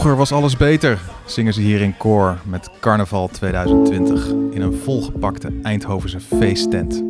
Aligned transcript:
Vroeger 0.00 0.18
was 0.18 0.32
alles 0.32 0.56
beter, 0.56 1.00
zingen 1.26 1.52
ze 1.52 1.60
hier 1.60 1.80
in 1.80 1.96
koor 1.96 2.38
met 2.46 2.70
Carnaval 2.80 3.28
2020 3.28 4.28
in 4.28 4.62
een 4.62 4.74
volgepakte 4.74 5.52
Eindhovense 5.62 6.20
feesttent. 6.20 7.02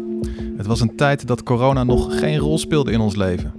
Het 0.57 0.67
was 0.67 0.81
een 0.81 0.97
tijd 0.97 1.27
dat 1.27 1.43
corona 1.43 1.85
nog 1.85 2.19
geen 2.19 2.39
rol 2.39 2.59
speelde 2.59 2.93
in 2.93 3.01
ons 3.01 3.17
leven. 3.17 3.53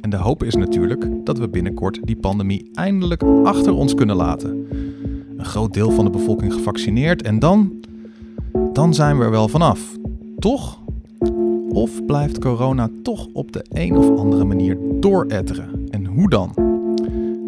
En 0.00 0.10
de 0.10 0.16
hoop 0.16 0.42
is 0.42 0.54
natuurlijk 0.54 1.08
dat 1.24 1.38
we 1.38 1.48
binnenkort 1.48 1.98
die 2.02 2.16
pandemie 2.16 2.70
eindelijk 2.74 3.22
achter 3.44 3.72
ons 3.72 3.94
kunnen 3.94 4.16
laten. 4.16 4.66
Een 5.36 5.46
groot 5.46 5.72
deel 5.72 5.90
van 5.90 6.04
de 6.04 6.10
bevolking 6.10 6.52
gevaccineerd 6.52 7.22
en 7.22 7.38
dan. 7.38 7.72
dan 8.72 8.94
zijn 8.94 9.18
we 9.18 9.24
er 9.24 9.30
wel 9.30 9.48
vanaf. 9.48 9.80
Toch? 10.38 10.78
Of 11.68 12.04
blijft 12.04 12.38
corona 12.38 12.90
toch 13.02 13.26
op 13.32 13.52
de 13.52 13.64
een 13.68 13.96
of 13.96 14.18
andere 14.18 14.44
manier 14.44 14.78
dooretteren? 15.00 15.86
En 15.90 16.06
hoe 16.06 16.30
dan? 16.30 16.67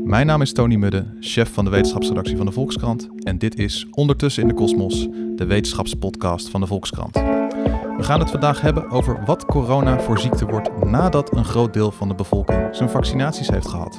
Mijn 0.04 0.26
naam 0.26 0.42
is 0.42 0.52
Tony 0.52 0.74
Mudde, 0.74 1.06
chef 1.20 1.52
van 1.52 1.64
de 1.64 1.70
wetenschapsredactie 1.70 2.36
van 2.36 2.46
de 2.46 2.52
Volkskrant. 2.52 3.08
En 3.22 3.38
dit 3.38 3.58
is 3.58 3.86
Ondertussen 3.90 4.42
in 4.42 4.48
de 4.48 4.54
Kosmos, 4.54 5.08
de 5.36 5.44
wetenschapspodcast 5.46 6.48
van 6.48 6.60
de 6.60 6.66
Volkskrant. 6.66 7.14
We 7.96 8.02
gaan 8.02 8.20
het 8.20 8.30
vandaag 8.30 8.60
hebben 8.60 8.90
over 8.90 9.24
wat 9.24 9.44
corona 9.44 10.00
voor 10.00 10.18
ziekte 10.18 10.46
wordt 10.46 10.84
nadat 10.84 11.36
een 11.36 11.44
groot 11.44 11.72
deel 11.72 11.90
van 11.90 12.08
de 12.08 12.14
bevolking 12.14 12.68
zijn 12.70 12.90
vaccinaties 12.90 13.48
heeft 13.48 13.68
gehad. 13.68 13.96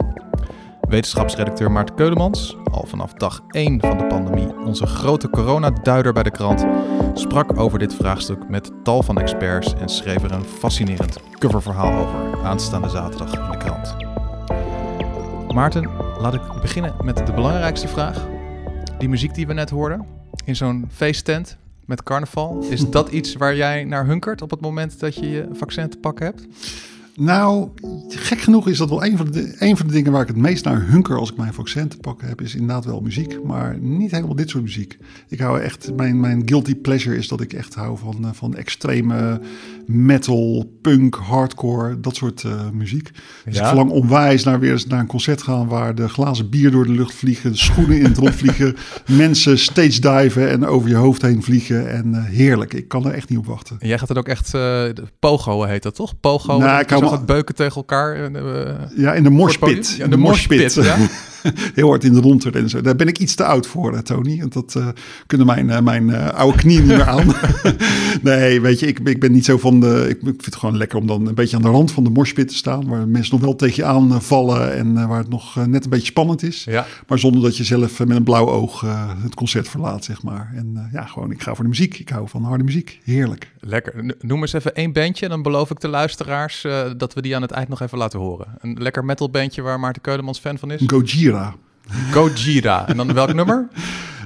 Wetenschapsredacteur 0.81 1.71
Maarten 1.71 1.95
Keulemans, 1.95 2.57
al 2.71 2.85
vanaf 2.87 3.13
dag 3.13 3.43
1 3.49 3.79
van 3.79 3.97
de 3.97 4.07
pandemie 4.07 4.57
onze 4.65 4.85
grote 4.85 5.29
coronaduider 5.29 6.13
bij 6.13 6.23
de 6.23 6.31
krant, 6.31 6.65
sprak 7.13 7.59
over 7.59 7.79
dit 7.79 7.95
vraagstuk 7.95 8.49
met 8.49 8.71
tal 8.83 9.03
van 9.03 9.19
experts 9.19 9.73
en 9.73 9.89
schreef 9.89 10.23
er 10.23 10.31
een 10.31 10.45
fascinerend 10.45 11.19
coververhaal 11.39 11.93
over 11.93 12.43
aanstaande 12.43 12.89
zaterdag 12.89 13.33
in 13.33 13.51
de 13.51 13.57
krant. 13.57 14.00
Maarten, 15.53 15.89
laat 16.19 16.33
ik 16.33 16.41
beginnen 16.61 16.95
met 17.03 17.25
de 17.25 17.33
belangrijkste 17.33 17.87
vraag. 17.87 18.27
Die 18.97 19.09
muziek 19.09 19.33
die 19.33 19.47
we 19.47 19.53
net 19.53 19.69
hoorden 19.69 20.05
in 20.45 20.55
zo'n 20.55 20.89
feesttent 20.91 21.57
met 21.85 22.03
carnaval, 22.03 22.63
is 22.69 22.89
dat 22.89 23.09
iets 23.09 23.35
waar 23.35 23.55
jij 23.55 23.83
naar 23.83 24.05
hunkert 24.05 24.41
op 24.41 24.51
het 24.51 24.61
moment 24.61 24.99
dat 24.99 25.15
je 25.15 25.29
je 25.29 25.47
vaccin 25.51 25.89
te 25.89 25.97
pakken 25.97 26.25
hebt? 26.25 26.47
Nou, 27.15 27.69
gek 28.07 28.39
genoeg 28.39 28.67
is 28.67 28.77
dat 28.77 28.89
wel 28.89 29.05
een 29.05 29.17
van, 29.17 29.31
de, 29.31 29.55
een 29.57 29.77
van 29.77 29.87
de 29.87 29.93
dingen 29.93 30.11
waar 30.11 30.21
ik 30.21 30.27
het 30.27 30.37
meest 30.37 30.65
naar 30.65 30.87
hunker 30.87 31.17
als 31.17 31.31
ik 31.31 31.37
mijn 31.37 31.53
vaccin 31.53 31.87
te 31.87 31.97
pakken 31.97 32.27
heb, 32.27 32.41
is 32.41 32.55
inderdaad 32.55 32.85
wel 32.85 33.01
muziek, 33.01 33.43
maar 33.43 33.77
niet 33.79 34.11
helemaal 34.11 34.35
dit 34.35 34.49
soort 34.49 34.63
muziek. 34.63 34.97
Ik 35.27 35.39
hou 35.39 35.59
echt, 35.59 35.95
mijn, 35.95 36.19
mijn 36.19 36.41
guilty 36.45 36.75
pleasure 36.75 37.17
is 37.17 37.27
dat 37.27 37.41
ik 37.41 37.53
echt 37.53 37.73
hou 37.73 37.97
van, 37.97 38.25
eh, 38.25 38.29
van 38.33 38.55
extreme 38.55 39.41
metal, 39.85 40.71
punk, 40.81 41.15
hardcore, 41.15 41.99
dat 41.99 42.15
soort 42.15 42.43
uh, 42.43 42.69
muziek. 42.73 43.11
Dus 43.45 43.55
ja? 43.55 43.61
ik 43.61 43.67
verlang 43.67 43.89
onwijs 43.89 44.43
naar 44.43 44.59
weer 44.59 44.71
eens 44.71 44.87
naar 44.87 44.99
een 44.99 45.07
concert 45.07 45.41
gaan 45.41 45.67
waar 45.67 45.95
de 45.95 46.09
glazen 46.09 46.49
bier 46.49 46.71
door 46.71 46.85
de 46.85 46.91
lucht 46.91 47.13
vliegen, 47.13 47.51
de 47.51 47.57
schoenen 47.57 47.97
in 47.97 48.03
het 48.03 48.17
rond 48.17 48.35
vliegen, 48.35 48.75
mensen 49.07 49.59
stage 49.59 50.01
diven 50.01 50.49
en 50.49 50.65
over 50.65 50.89
je 50.89 50.95
hoofd 50.95 51.21
heen 51.21 51.43
vliegen. 51.43 51.91
En 51.91 52.07
uh, 52.07 52.23
heerlijk, 52.23 52.73
ik 52.73 52.87
kan 52.87 53.05
er 53.05 53.13
echt 53.13 53.29
niet 53.29 53.37
op 53.37 53.45
wachten. 53.45 53.75
En 53.79 53.87
jij 53.87 53.97
gaat 53.97 54.09
het 54.09 54.17
ook 54.17 54.27
echt, 54.27 54.53
uh, 54.53 54.83
pogo 55.19 55.63
heet 55.63 55.83
dat 55.83 55.95
toch? 55.95 56.19
Pogo, 56.19 56.57
nou, 56.57 56.79
ik 56.79 56.89
hou 56.89 57.00
het 57.09 57.25
beuken 57.25 57.55
tegen 57.55 57.75
elkaar. 57.75 58.31
ja, 58.95 59.13
in 59.13 59.23
de 59.23 59.29
morspit. 59.29 59.95
Ja, 59.97 60.03
in 60.03 60.09
de 60.09 60.17
morspit, 60.17 60.73
ja? 60.73 60.97
heel 61.75 61.87
hard 61.87 62.03
in 62.03 62.13
de 62.13 62.19
rond 62.19 62.45
en 62.45 62.69
zo. 62.69 62.81
Daar 62.81 62.95
ben 62.95 63.07
ik 63.07 63.19
iets 63.19 63.35
te 63.35 63.45
oud 63.45 63.67
voor, 63.67 64.01
Tony. 64.01 64.39
Want 64.39 64.53
dat 64.53 64.75
uh, 64.77 64.87
kunnen 65.27 65.47
mijn, 65.47 65.67
uh, 65.67 65.79
mijn 65.79 66.07
uh, 66.07 66.27
oude 66.27 66.57
knieën 66.57 66.81
niet 66.81 66.97
meer 66.97 67.07
aan. 67.07 67.33
nee, 68.21 68.61
weet 68.61 68.79
je, 68.79 68.87
ik, 68.87 68.99
ik 68.99 69.19
ben 69.19 69.31
niet 69.31 69.45
zo 69.45 69.57
van 69.57 69.79
de... 69.79 70.05
Ik, 70.09 70.17
ik, 70.17 70.23
vind 70.23 70.45
het 70.45 70.55
gewoon 70.55 70.77
lekker 70.77 70.97
om 70.97 71.07
dan 71.07 71.27
een 71.27 71.35
beetje 71.35 71.55
aan 71.55 71.61
de 71.61 71.67
rand 71.67 71.91
van 71.91 72.03
de 72.03 72.09
morspit 72.09 72.47
te 72.47 72.55
staan. 72.55 72.87
Waar 72.87 73.07
mensen 73.07 73.33
nog 73.35 73.43
wel 73.43 73.55
tegen 73.55 73.75
je 73.75 73.85
aan 73.85 74.21
vallen 74.21 74.75
en 74.75 75.07
waar 75.07 75.19
het 75.19 75.29
nog 75.29 75.67
net 75.67 75.83
een 75.83 75.89
beetje 75.89 76.05
spannend 76.05 76.43
is. 76.43 76.63
Ja. 76.63 76.85
Maar 77.07 77.19
zonder 77.19 77.41
dat 77.41 77.57
je 77.57 77.63
zelf 77.63 77.99
met 77.99 78.17
een 78.17 78.23
blauw 78.23 78.49
oog 78.49 78.83
het 79.23 79.35
concert 79.35 79.69
verlaat, 79.69 80.03
zeg 80.03 80.23
maar. 80.23 80.51
En 80.55 80.89
ja, 80.91 81.05
gewoon, 81.05 81.31
ik 81.31 81.41
ga 81.41 81.55
voor 81.55 81.63
de 81.63 81.69
muziek. 81.69 81.99
Ik 81.99 82.09
hou 82.09 82.27
van 82.29 82.43
harde 82.43 82.63
muziek. 82.63 82.99
Heerlijk. 83.03 83.51
Lekker. 83.61 84.15
Noem 84.19 84.41
eens 84.41 84.53
even 84.53 84.75
één 84.75 84.93
bandje. 84.93 85.27
Dan 85.29 85.41
beloof 85.41 85.69
ik 85.69 85.79
de 85.79 85.87
luisteraars 85.87 86.67
dat 86.97 87.13
we 87.13 87.21
die 87.21 87.35
aan 87.35 87.41
het 87.41 87.51
eind 87.51 87.69
nog 87.69 87.81
even 87.81 87.97
laten 87.97 88.19
horen. 88.19 88.47
Een 88.59 88.77
lekker 88.79 89.05
metal 89.05 89.29
bandje 89.29 89.61
waar 89.61 89.79
Maarten 89.79 90.01
Keudemans 90.01 90.39
fan 90.39 90.57
van 90.57 90.71
is. 90.71 90.81
Gojira. 90.85 91.55
Gojira. 92.11 92.87
En 92.87 92.97
dan 92.97 93.13
welk 93.13 93.33
nummer? 93.33 93.67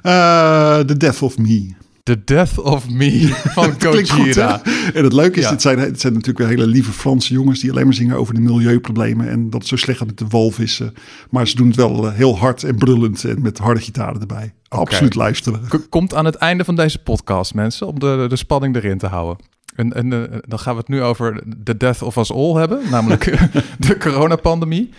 Uh, 0.03 0.79
The 0.89 0.97
Death 0.97 1.21
of 1.21 1.37
Me. 1.37 1.73
The 2.05 2.23
Death 2.23 2.59
of 2.59 2.89
Me 2.89 3.27
van 3.55 3.81
Gojira. 3.81 4.61
en 4.93 5.03
het 5.03 5.13
leuke 5.13 5.39
is, 5.39 5.45
ja. 5.45 5.51
het, 5.51 5.61
zijn, 5.61 5.79
het 5.79 6.01
zijn 6.01 6.13
natuurlijk 6.13 6.39
weer 6.39 6.57
hele 6.57 6.67
lieve 6.67 6.91
Franse 6.91 7.33
jongens... 7.33 7.59
die 7.59 7.71
alleen 7.71 7.85
maar 7.85 7.93
zingen 7.93 8.17
over 8.17 8.33
de 8.33 8.39
milieuproblemen... 8.39 9.29
en 9.29 9.49
dat 9.49 9.59
het 9.59 9.69
zo 9.69 9.75
slecht 9.75 9.97
gaat 9.97 10.07
met 10.07 10.17
de 10.17 10.25
walvissen. 10.29 10.93
Maar 11.29 11.47
ze 11.47 11.55
doen 11.55 11.67
het 11.67 11.75
wel 11.75 12.07
eh, 12.07 12.13
heel 12.13 12.37
hard 12.37 12.63
en 12.63 12.75
brullend... 12.75 13.23
en 13.23 13.41
met 13.41 13.57
harde 13.57 13.79
gitaren 13.79 14.21
erbij. 14.21 14.53
Okay. 14.69 14.79
Absoluut 14.79 15.15
luisteren. 15.15 15.61
Komt 15.89 16.13
aan 16.13 16.25
het 16.25 16.35
einde 16.35 16.63
van 16.63 16.75
deze 16.75 16.99
podcast, 16.99 17.53
mensen... 17.53 17.87
om 17.87 17.99
de, 17.99 18.25
de 18.29 18.35
spanning 18.35 18.75
erin 18.75 18.97
te 18.97 19.07
houden. 19.07 19.45
En, 19.75 19.93
en 19.93 20.11
uh, 20.11 20.23
dan 20.47 20.59
gaan 20.59 20.73
we 20.73 20.79
het 20.79 20.89
nu 20.89 21.01
over 21.01 21.43
The 21.63 21.77
Death 21.77 22.01
of 22.01 22.15
Us 22.15 22.31
All 22.31 22.53
hebben, 22.53 22.81
namelijk 22.89 23.23
de 23.87 23.97
coronapandemie. 23.97 24.89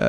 Uh, 0.00 0.06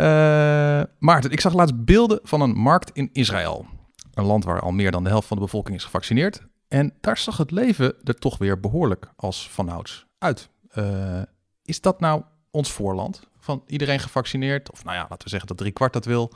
Maarten, 1.00 1.32
ik 1.32 1.42
zag 1.42 1.54
laatst 1.54 1.86
beelden 1.86 2.20
van 2.24 2.42
een 2.42 2.56
markt 2.56 2.92
in 2.94 3.10
Israël. 3.14 3.66
Een 4.14 4.26
land 4.26 4.44
waar 4.44 4.60
al 4.60 4.72
meer 4.72 4.92
dan 4.92 5.04
de 5.04 5.10
helft 5.10 5.28
van 5.28 5.38
de 5.38 5.44
bevolking 5.44 5.76
is 5.76 5.84
gevaccineerd. 5.84 6.42
En 6.68 6.94
daar 7.02 7.18
zag 7.18 7.38
het 7.38 7.52
leven 7.52 7.96
er 8.04 8.16
toch 8.16 8.38
weer 8.38 8.60
behoorlijk 8.60 9.10
als 9.16 9.50
vanouds 9.50 10.06
uit. 10.18 10.50
Uh, 10.76 11.22
is 11.64 11.82
dat 11.82 12.00
nou 12.00 12.24
ons 12.52 12.72
voorland? 12.72 13.22
Van 13.40 13.64
iedereen 13.68 14.00
gevaccineerd? 14.00 14.72
Of 14.72 14.84
nou 14.84 14.96
ja, 14.96 15.02
laten 15.02 15.24
we 15.24 15.30
zeggen 15.30 15.48
dat 15.48 15.58
drie 15.58 15.72
kwart 15.72 15.94
dat 15.94 16.06
wil. 16.06 16.34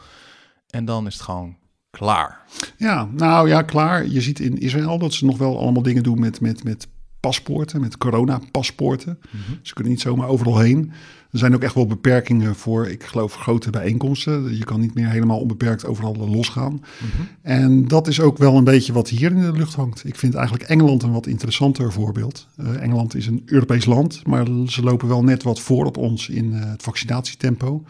En 0.68 0.86
dan 0.86 1.08
is 1.08 1.14
het 1.14 1.24
gewoon 1.24 1.58
klaar. 1.90 2.46
Ja, 2.78 3.06
nou 3.12 3.48
ja, 3.48 3.62
klaar. 3.62 4.06
Je 4.06 4.22
ziet 4.22 4.40
in 4.40 4.58
Israël 4.58 4.98
dat 4.98 5.14
ze 5.14 5.26
nog 5.26 5.38
wel 5.38 5.60
allemaal 5.60 5.84
dingen 5.84 6.04
doen 6.04 6.20
met, 6.20 6.42
met, 6.42 6.64
met 6.64 6.88
paspoorten, 7.28 7.82
met 7.82 7.98
coronapaspoorten. 7.98 9.18
Mm 9.22 9.40
-hmm. 9.46 9.60
Ze 9.62 9.74
kunnen 9.74 9.94
niet 9.94 10.02
zomaar 10.02 10.28
overal 10.28 10.60
heen. 10.60 10.92
Er 11.32 11.40
zijn 11.40 11.56
ook 11.56 11.62
echt 11.62 11.74
wel 11.74 11.86
beperkingen 11.86 12.56
voor, 12.56 12.88
ik 12.88 13.04
geloof, 13.04 13.34
grote 13.34 13.70
bijeenkomsten. 13.70 14.58
Je 14.58 14.64
kan 14.64 14.80
niet 14.80 14.94
meer 14.94 15.10
helemaal 15.10 15.40
onbeperkt 15.40 15.86
overal 15.86 16.16
losgaan. 16.30 16.72
Mm 16.72 16.80
-hmm. 16.98 17.28
En 17.42 17.88
dat 17.88 18.08
is 18.08 18.20
ook 18.20 18.38
wel 18.38 18.58
een 18.58 18.64
beetje 18.64 18.94
wat 18.94 19.10
hier 19.10 19.32
in 19.32 19.42
de 19.42 19.52
lucht 19.52 19.74
hangt. 19.74 20.06
Ik 20.06 20.16
vind 20.16 20.34
eigenlijk 20.34 20.70
Engeland 20.70 21.04
een 21.04 21.12
wat 21.12 21.28
interessanter 21.28 21.92
voorbeeld. 21.92 22.48
Uh, 22.60 22.82
Engeland 22.82 23.16
is 23.16 23.28
een 23.28 23.42
Europees 23.46 23.86
land, 23.86 24.22
maar 24.26 24.46
ze 24.68 24.84
lopen 24.84 25.08
wel 25.08 25.24
net 25.24 25.44
wat 25.44 25.60
voor 25.60 25.86
op 25.86 25.98
ons 25.98 26.30
in 26.30 26.54
uh, 26.54 26.60
het 26.66 26.84
vaccinatietempo. 26.84 27.84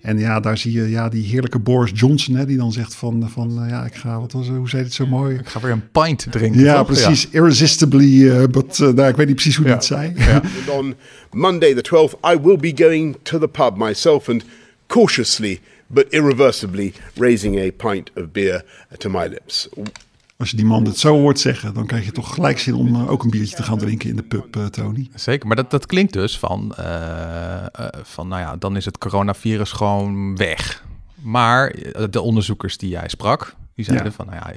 En 0.00 0.18
ja, 0.18 0.40
daar 0.40 0.58
zie 0.58 0.72
je 0.72 0.88
ja, 0.88 1.08
die 1.08 1.24
heerlijke 1.26 1.58
Boris 1.58 1.90
Johnson, 1.94 2.34
hè, 2.34 2.46
die 2.46 2.56
dan 2.56 2.72
zegt 2.72 2.94
van, 2.94 3.30
van 3.30 3.64
uh, 3.64 3.70
ja, 3.70 3.84
ik 3.84 3.94
ga, 3.94 4.20
wat 4.20 4.32
was, 4.32 4.48
hoe 4.48 4.68
zei 4.68 4.82
het 4.82 4.92
zo 4.92 5.06
mooi? 5.06 5.38
Ik 5.38 5.48
ga 5.48 5.60
weer 5.60 5.70
een 5.70 5.90
pint 5.90 6.26
drinken. 6.30 6.60
Ja, 6.60 6.76
toch? 6.76 6.86
precies. 6.86 7.22
Ja. 7.22 7.28
Irresistibly, 7.32 8.22
uh, 8.22 8.44
but 8.44 8.78
uh, 8.78 8.88
nou, 8.88 9.08
ik 9.08 9.16
weet 9.16 9.26
niet 9.26 9.34
precies 9.34 9.56
hoe 9.56 9.66
ja. 9.66 9.72
het 9.72 9.84
zei. 9.84 10.12
Ja. 10.16 10.42
On 10.78 10.94
Monday 11.30 11.74
the 11.74 11.84
12th, 11.84 12.32
I 12.34 12.40
will 12.42 12.56
be 12.56 12.84
going 12.84 13.16
to 13.22 13.38
the 13.38 13.48
pub 13.48 13.76
myself 13.76 14.28
and 14.28 14.44
cautiously 14.86 15.60
but 15.90 16.08
irreversibly 16.12 16.94
raising 17.16 17.58
a 17.58 17.70
pint 17.70 18.10
of 18.16 18.32
beer 18.32 18.62
to 18.98 19.10
my 19.10 19.26
lips. 19.26 19.68
Als 20.40 20.50
je 20.50 20.56
die 20.56 20.66
man 20.66 20.84
het 20.84 20.98
zo 20.98 21.18
hoort 21.18 21.38
zeggen, 21.38 21.74
dan 21.74 21.86
krijg 21.86 22.04
je 22.04 22.12
toch 22.12 22.34
gelijk 22.34 22.58
zin 22.58 22.74
om 22.74 22.94
uh, 22.94 23.10
ook 23.10 23.22
een 23.22 23.30
biertje 23.30 23.56
te 23.56 23.62
gaan 23.62 23.78
drinken 23.78 24.08
in 24.08 24.16
de 24.16 24.22
pub, 24.22 24.56
uh, 24.56 24.66
Tony. 24.66 25.08
Zeker, 25.14 25.46
maar 25.46 25.56
dat, 25.56 25.70
dat 25.70 25.86
klinkt 25.86 26.12
dus 26.12 26.38
van, 26.38 26.74
uh, 26.78 27.66
van, 28.02 28.28
nou 28.28 28.40
ja, 28.40 28.56
dan 28.56 28.76
is 28.76 28.84
het 28.84 28.98
coronavirus 28.98 29.72
gewoon 29.72 30.36
weg. 30.36 30.84
Maar 31.22 31.74
de 32.10 32.20
onderzoekers 32.20 32.76
die 32.76 32.90
jij 32.90 33.08
sprak, 33.08 33.54
die 33.74 33.84
zeiden 33.84 34.06
ja. 34.06 34.12
van, 34.12 34.26
nou 34.26 34.38
ja, 34.38 34.52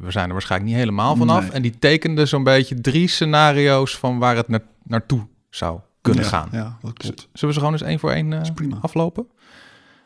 we 0.00 0.10
zijn 0.10 0.26
er 0.26 0.32
waarschijnlijk 0.32 0.70
niet 0.70 0.80
helemaal 0.80 1.16
vanaf. 1.16 1.42
Nee. 1.42 1.50
En 1.50 1.62
die 1.62 1.78
tekenden 1.78 2.28
zo'n 2.28 2.44
beetje 2.44 2.80
drie 2.80 3.08
scenario's 3.08 3.96
van 3.96 4.18
waar 4.18 4.36
het 4.36 4.48
na 4.48 4.60
naartoe 4.82 5.26
zou 5.50 5.80
kunnen 6.00 6.22
ja, 6.22 6.28
gaan. 6.28 6.48
Ja, 6.52 6.78
dat 6.82 6.92
klopt. 6.92 7.20
Zullen 7.32 7.48
we 7.48 7.52
ze 7.52 7.58
gewoon 7.58 7.72
eens 7.72 7.82
één 7.82 7.98
voor 7.98 8.10
één 8.10 8.42
aflopen? 8.80 9.26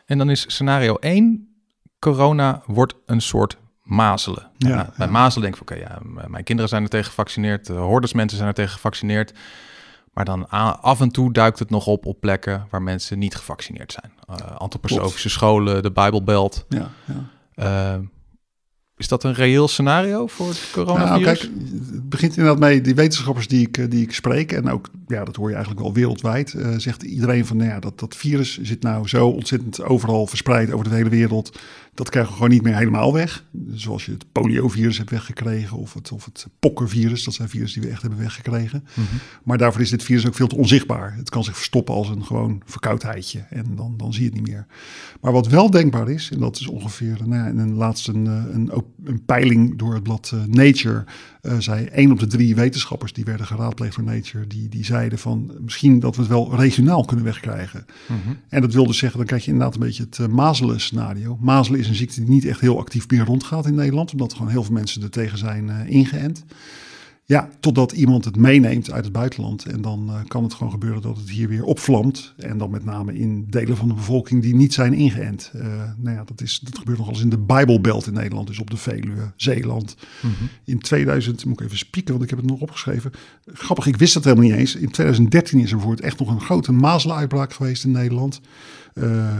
En 0.06 0.18
dan 0.18 0.30
is 0.30 0.44
scenario 0.48 0.94
1, 0.94 1.48
corona 1.98 2.62
wordt 2.66 2.94
een 3.06 3.20
soort 3.20 3.56
mazelen. 3.84 4.50
Ja, 4.56 4.92
bij 4.96 5.06
ja. 5.06 5.12
mazelen 5.12 5.50
denk 5.50 5.60
ik 5.60 5.66
van, 5.66 5.76
oké, 5.76 5.86
okay, 5.86 6.12
ja, 6.22 6.28
mijn 6.28 6.44
kinderen 6.44 6.70
zijn 6.70 6.82
er 6.82 6.88
tegen 6.88 7.06
gevaccineerd, 7.06 7.68
uh, 7.68 7.76
hordersmensen 7.76 8.36
zijn 8.36 8.48
er 8.48 8.54
tegen 8.54 8.72
gevaccineerd. 8.72 9.32
Maar 10.12 10.24
dan 10.24 10.48
af 10.80 11.00
en 11.00 11.10
toe 11.10 11.32
duikt 11.32 11.58
het 11.58 11.70
nog 11.70 11.86
op 11.86 12.06
op 12.06 12.20
plekken 12.20 12.66
waar 12.70 12.82
mensen 12.82 13.18
niet 13.18 13.34
gevaccineerd 13.34 13.92
zijn. 13.92 14.12
Uh, 14.30 14.56
antroposofische 14.56 15.28
scholen, 15.28 15.82
de 15.82 15.92
Bijbelbelt. 15.92 16.66
Ja, 16.68 16.90
ja. 17.04 17.94
Uh, 17.96 18.06
is 18.96 19.08
dat 19.08 19.24
een 19.24 19.34
reëel 19.34 19.68
scenario 19.68 20.26
voor 20.26 20.48
het 20.48 20.70
coronavirus? 20.72 21.08
Nou, 21.08 21.22
kijk, 21.22 21.40
het 21.92 22.08
begint 22.08 22.36
inderdaad 22.36 22.60
mee 22.60 22.80
die 22.80 22.94
wetenschappers 22.94 23.48
die 23.48 23.66
ik, 23.66 23.90
die 23.90 24.02
ik 24.02 24.12
spreek 24.14 24.52
en 24.52 24.70
ook 24.70 24.88
ja, 25.06 25.24
dat 25.24 25.36
hoor 25.36 25.48
je 25.48 25.54
eigenlijk 25.54 25.84
wel 25.84 25.94
wereldwijd, 25.94 26.52
uh, 26.52 26.74
zegt 26.76 27.02
iedereen 27.02 27.46
van, 27.46 27.56
nou 27.56 27.70
ja, 27.70 27.80
dat, 27.80 27.98
dat 27.98 28.16
virus 28.16 28.58
zit 28.62 28.82
nou 28.82 29.08
zo 29.08 29.28
ontzettend 29.28 29.82
overal 29.82 30.26
verspreid 30.26 30.72
over 30.72 30.88
de 30.88 30.94
hele 30.94 31.08
wereld. 31.08 31.58
Dat 31.94 32.10
krijgen 32.10 32.30
we 32.30 32.36
gewoon 32.36 32.52
niet 32.52 32.62
meer 32.62 32.76
helemaal 32.76 33.12
weg. 33.12 33.44
Zoals 33.72 34.06
je 34.06 34.12
het 34.12 34.32
poliovirus 34.32 34.98
hebt 34.98 35.10
weggekregen 35.10 35.76
of 35.76 35.94
het, 35.94 36.12
of 36.12 36.24
het 36.24 36.46
pokkenvirus. 36.58 37.24
Dat 37.24 37.34
zijn 37.34 37.48
virussen 37.48 37.80
die 37.80 37.88
we 37.88 37.94
echt 37.94 38.02
hebben 38.02 38.20
weggekregen. 38.20 38.84
Mhm. 38.94 39.06
Maar 39.42 39.58
daarvoor 39.58 39.80
is 39.80 39.90
dit 39.90 40.02
virus 40.02 40.26
ook 40.26 40.34
veel 40.34 40.46
te 40.46 40.56
onzichtbaar. 40.56 41.14
Het 41.16 41.30
kan 41.30 41.44
zich 41.44 41.56
verstoppen 41.56 41.94
als 41.94 42.08
een 42.08 42.24
gewoon 42.24 42.62
verkoudheidje 42.64 43.38
en 43.38 43.66
dan, 43.76 43.94
dan 43.96 44.12
zie 44.12 44.22
je 44.22 44.28
het 44.28 44.38
niet 44.38 44.48
meer. 44.48 44.66
Maar 45.20 45.32
wat 45.32 45.48
wel 45.48 45.70
denkbaar 45.70 46.08
is, 46.08 46.30
en 46.32 46.38
dat 46.38 46.60
is 46.60 46.66
ongeveer 46.66 47.16
nou 47.24 47.42
ja, 47.42 47.46
in 47.46 47.58
een 47.58 47.74
laatste 47.74 48.12
een, 48.12 48.26
een, 48.26 48.70
een, 49.04 49.24
peiling 49.24 49.78
door 49.78 49.94
het 49.94 50.02
blad 50.02 50.30
uh, 50.34 50.44
Nature, 50.44 51.04
uh, 51.42 51.58
zei 51.58 51.84
één 51.84 52.12
op 52.12 52.18
de 52.18 52.26
drie 52.26 52.54
wetenschappers 52.54 53.12
die 53.12 53.24
werden 53.24 53.46
geraadpleegd 53.46 53.96
door 53.96 54.04
Nature, 54.04 54.46
die, 54.46 54.68
die 54.68 54.84
zeiden 54.94 55.18
van 55.18 55.50
misschien 55.60 56.00
dat 56.00 56.16
we 56.16 56.22
het 56.22 56.30
wel 56.30 56.56
regionaal 56.56 57.04
kunnen 57.04 57.24
wegkrijgen. 57.24 57.86
Mhm. 58.06 58.34
En 58.48 58.60
dat 58.60 58.72
wil 58.72 58.86
dus 58.86 58.98
zeggen, 58.98 59.18
dan 59.18 59.26
krijg 59.26 59.44
je 59.44 59.50
inderdaad 59.50 59.74
een 59.74 59.86
beetje 59.86 60.02
het 60.02 60.18
uh, 60.18 60.26
mazelen 60.26 60.80
scenario. 60.80 61.38
Mazelen 61.40 61.80
is 61.80 61.88
een 61.88 61.94
ziekte 61.94 62.20
die 62.20 62.30
niet 62.30 62.44
echt 62.44 62.60
heel 62.60 62.78
actief 62.78 63.10
meer 63.10 63.24
rondgaat 63.24 63.66
in 63.66 63.74
Nederland, 63.74 64.12
omdat 64.12 64.30
er 64.30 64.36
gewoon 64.36 64.52
heel 64.52 64.64
veel 64.64 64.74
mensen 64.74 65.02
er 65.02 65.10
tegen 65.10 65.38
zijn 65.38 65.68
uh, 65.68 65.90
ingeënt. 65.90 66.44
Ja, 67.26 67.48
totdat 67.60 67.92
iemand 67.92 68.24
het 68.24 68.36
meeneemt 68.36 68.90
uit 68.90 69.04
het 69.04 69.12
buitenland. 69.12 69.64
En 69.64 69.80
dan 69.80 70.06
uh, 70.08 70.16
kan 70.26 70.42
het 70.42 70.54
gewoon 70.54 70.72
gebeuren 70.72 71.02
dat 71.02 71.16
het 71.16 71.30
hier 71.30 71.48
weer 71.48 71.64
opvlamt. 71.64 72.34
En 72.36 72.58
dan 72.58 72.70
met 72.70 72.84
name 72.84 73.14
in 73.14 73.46
delen 73.50 73.76
van 73.76 73.88
de 73.88 73.94
bevolking 73.94 74.42
die 74.42 74.54
niet 74.54 74.74
zijn 74.74 74.92
ingeënt. 74.92 75.52
Uh, 75.54 75.62
nou 75.96 76.16
ja, 76.16 76.24
dat, 76.24 76.40
is, 76.40 76.58
dat 76.58 76.78
gebeurt 76.78 76.98
nog 76.98 77.08
eens 77.08 77.22
in 77.22 77.28
de 77.28 77.38
Bijbelbelt 77.38 78.06
in 78.06 78.12
Nederland. 78.12 78.46
Dus 78.46 78.58
op 78.58 78.70
de 78.70 78.76
Veluwe, 78.76 79.32
Zeeland. 79.36 79.96
Mm 80.22 80.34
-hmm. 80.38 80.48
In 80.64 80.78
2000, 80.78 81.44
moet 81.44 81.60
ik 81.60 81.66
even 81.66 81.78
spieken, 81.78 82.12
want 82.12 82.24
ik 82.24 82.30
heb 82.30 82.38
het 82.38 82.48
nog 82.48 82.60
opgeschreven. 82.60 83.12
Grappig, 83.52 83.86
ik 83.86 83.96
wist 83.96 84.14
dat 84.14 84.24
helemaal 84.24 84.44
niet 84.44 84.54
eens. 84.54 84.76
In 84.76 84.90
2013 84.90 85.58
is 85.58 85.70
er 85.70 85.76
bijvoorbeeld 85.76 86.06
echt 86.06 86.18
nog 86.18 86.28
een 86.28 86.40
grote 86.40 86.72
mazelenuitbraak 86.72 87.52
geweest 87.52 87.84
in 87.84 87.90
Nederland. 87.90 88.40
Uh, 88.94 89.36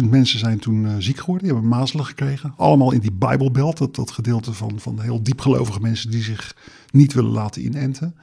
30.000 0.00 0.04
mensen 0.08 0.38
zijn 0.38 0.58
toen 0.58 0.84
uh, 0.84 0.94
ziek 0.98 1.18
geworden. 1.18 1.44
Die 1.44 1.52
hebben 1.52 1.70
mazelen 1.70 2.04
gekregen. 2.04 2.54
Allemaal 2.56 2.92
in 2.92 3.00
die 3.00 3.12
Bijbelbelt. 3.12 3.78
Dat, 3.78 3.94
dat 3.94 4.10
gedeelte 4.10 4.52
van, 4.52 4.80
van 4.80 5.00
heel 5.00 5.22
diepgelovige 5.22 5.80
mensen 5.80 6.10
die 6.10 6.22
zich 6.22 6.56
niet 6.90 7.12
willen 7.12 7.30
laten 7.30 7.64
inenten. 7.64 8.14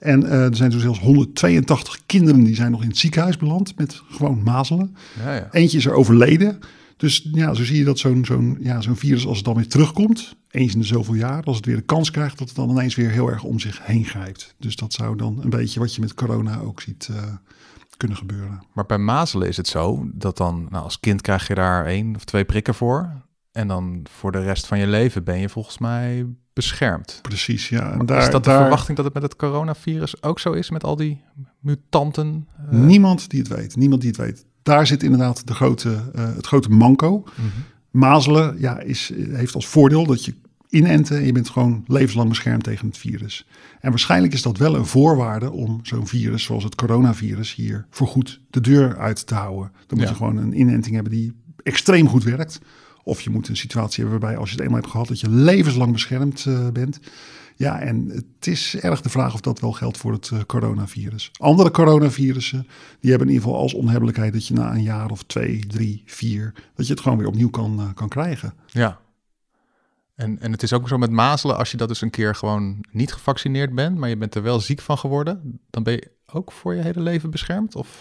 En 0.00 0.22
uh, 0.22 0.44
er 0.44 0.56
zijn 0.56 0.70
dus 0.70 0.82
zelfs 0.82 1.00
182 1.00 2.00
kinderen 2.06 2.44
die 2.44 2.54
zijn 2.54 2.70
nog 2.70 2.82
in 2.82 2.88
het 2.88 2.98
ziekenhuis 2.98 3.36
beland 3.36 3.78
met 3.78 4.02
gewoon 4.08 4.42
mazelen. 4.42 4.96
Ja, 5.24 5.34
ja. 5.34 5.48
Eentje 5.50 5.78
is 5.78 5.86
er 5.86 5.94
overleden. 5.94 6.58
Dus 6.96 7.28
ja, 7.32 7.54
zo 7.54 7.64
zie 7.64 7.78
je 7.78 7.84
dat 7.84 7.98
zo'n 7.98 8.24
zo'n 8.24 8.56
ja, 8.60 8.80
zo'n 8.80 8.96
virus 8.96 9.26
als 9.26 9.36
het 9.36 9.46
dan 9.46 9.54
weer 9.54 9.68
terugkomt, 9.68 10.36
eens 10.50 10.72
in 10.72 10.78
de 10.78 10.86
zoveel 10.86 11.14
jaar, 11.14 11.42
als 11.42 11.56
het 11.56 11.66
weer 11.66 11.76
de 11.76 11.82
kans 11.82 12.10
krijgt, 12.10 12.38
dat 12.38 12.48
het 12.48 12.56
dan 12.56 12.70
ineens 12.70 12.94
weer 12.94 13.10
heel 13.10 13.30
erg 13.30 13.42
om 13.42 13.58
zich 13.58 13.86
heen 13.86 14.04
grijpt. 14.04 14.54
Dus 14.58 14.76
dat 14.76 14.92
zou 14.92 15.16
dan 15.16 15.40
een 15.42 15.50
beetje 15.50 15.80
wat 15.80 15.94
je 15.94 16.00
met 16.00 16.14
corona 16.14 16.58
ook 16.58 16.80
ziet 16.80 17.08
uh, 17.10 17.16
kunnen 17.96 18.16
gebeuren. 18.16 18.62
Maar 18.72 18.86
bij 18.86 18.98
mazelen 18.98 19.48
is 19.48 19.56
het 19.56 19.68
zo 19.68 20.08
dat 20.12 20.36
dan, 20.36 20.66
nou, 20.70 20.84
als 20.84 21.00
kind 21.00 21.20
krijg 21.20 21.48
je 21.48 21.54
daar 21.54 21.86
één 21.86 22.16
of 22.16 22.24
twee 22.24 22.44
prikken 22.44 22.74
voor. 22.74 23.24
En 23.52 23.68
dan 23.68 24.06
voor 24.10 24.32
de 24.32 24.42
rest 24.42 24.66
van 24.66 24.78
je 24.78 24.86
leven 24.86 25.24
ben 25.24 25.38
je 25.38 25.48
volgens 25.48 25.78
mij 25.78 26.26
beschermd. 26.52 27.18
Precies, 27.22 27.68
ja. 27.68 27.92
En 27.92 28.06
daar, 28.06 28.18
is 28.22 28.30
dat 28.30 28.44
de 28.44 28.50
daar... 28.50 28.60
verwachting 28.60 28.96
dat 28.96 29.04
het 29.04 29.14
met 29.14 29.22
het 29.22 29.36
coronavirus 29.36 30.22
ook 30.22 30.38
zo 30.38 30.52
is, 30.52 30.70
met 30.70 30.84
al 30.84 30.96
die 30.96 31.22
mutanten? 31.60 32.48
Uh... 32.72 32.80
Niemand 32.80 33.30
die 33.30 33.38
het 33.38 33.48
weet, 33.48 33.76
niemand 33.76 34.00
die 34.00 34.10
het 34.10 34.20
weet. 34.20 34.46
Daar 34.62 34.86
zit 34.86 35.02
inderdaad 35.02 35.46
de 35.46 35.54
grote, 35.54 35.88
uh, 36.14 36.34
het 36.34 36.46
grote 36.46 36.68
manco. 36.68 37.16
Mm 37.16 37.24
-hmm. 37.34 37.50
Mazelen 37.90 38.56
ja, 38.58 38.78
is, 38.78 39.12
heeft 39.30 39.54
als 39.54 39.66
voordeel 39.66 40.06
dat 40.06 40.24
je 40.24 40.34
inenten 40.76 41.16
en 41.16 41.26
je 41.26 41.32
bent 41.32 41.48
gewoon 41.48 41.84
levenslang 41.86 42.28
beschermd 42.28 42.64
tegen 42.64 42.86
het 42.86 42.98
virus. 42.98 43.46
En 43.80 43.90
waarschijnlijk 43.90 44.32
is 44.32 44.42
dat 44.42 44.58
wel 44.58 44.74
een 44.74 44.86
voorwaarde 44.86 45.50
om 45.50 45.80
zo'n 45.82 46.06
virus 46.06 46.42
zoals 46.42 46.64
het 46.64 46.74
coronavirus 46.74 47.54
hier 47.54 47.86
voorgoed 47.90 48.40
de 48.50 48.60
deur 48.60 48.98
uit 48.98 49.26
te 49.26 49.34
houden. 49.34 49.72
Dan 49.86 49.98
moet 49.98 50.06
ja. 50.06 50.12
je 50.12 50.16
gewoon 50.16 50.36
een 50.36 50.60
inenting 50.60 50.94
hebben 50.94 51.12
die 51.12 51.32
extreem 51.62 52.08
goed 52.08 52.24
werkt. 52.24 52.60
Of 53.02 53.20
je 53.20 53.30
moet 53.30 53.48
een 53.48 53.56
situatie 53.56 54.02
hebben 54.02 54.20
waarbij 54.20 54.38
als 54.38 54.48
je 54.50 54.54
het 54.54 54.64
eenmaal 54.64 54.80
hebt 54.80 54.90
gehad 54.90 55.08
dat 55.08 55.20
je 55.20 55.30
levenslang 55.30 55.92
beschermd 55.92 56.44
uh, 56.48 56.68
bent. 56.68 57.00
Ja, 57.56 57.80
en 57.80 58.08
het 58.08 58.46
is 58.46 58.76
erg 58.80 59.00
de 59.00 59.08
vraag 59.08 59.34
of 59.34 59.40
dat 59.40 59.60
wel 59.60 59.72
geldt 59.72 59.96
voor 59.96 60.12
het 60.12 60.30
uh, 60.32 60.40
coronavirus. 60.46 61.30
Andere 61.38 61.70
coronavirussen, 61.70 62.66
die 63.00 63.10
hebben 63.10 63.28
in 63.28 63.34
ieder 63.34 63.48
geval 63.48 63.62
als 63.62 63.74
onhebbelijkheid 63.74 64.32
dat 64.32 64.46
je 64.46 64.54
na 64.54 64.74
een 64.74 64.82
jaar 64.82 65.10
of 65.10 65.22
twee, 65.22 65.66
drie, 65.66 66.02
vier, 66.06 66.52
dat 66.74 66.86
je 66.86 66.92
het 66.92 67.02
gewoon 67.02 67.18
weer 67.18 67.26
opnieuw 67.26 67.50
kan, 67.50 67.80
uh, 67.80 67.86
kan 67.94 68.08
krijgen. 68.08 68.54
Ja, 68.66 69.00
en, 70.16 70.40
en 70.40 70.52
het 70.52 70.62
is 70.62 70.72
ook 70.72 70.88
zo 70.88 70.98
met 70.98 71.10
mazelen, 71.10 71.56
als 71.56 71.70
je 71.70 71.76
dat 71.76 71.88
dus 71.88 72.00
een 72.00 72.10
keer 72.10 72.34
gewoon 72.34 72.84
niet 72.90 73.12
gevaccineerd 73.12 73.74
bent, 73.74 73.96
maar 73.96 74.08
je 74.08 74.16
bent 74.16 74.34
er 74.34 74.42
wel 74.42 74.60
ziek 74.60 74.80
van 74.80 74.98
geworden, 74.98 75.60
dan 75.70 75.82
ben 75.82 75.92
je 75.92 76.10
ook 76.26 76.52
voor 76.52 76.74
je 76.74 76.82
hele 76.82 77.00
leven 77.00 77.30
beschermd? 77.30 77.74
Of? 77.74 77.98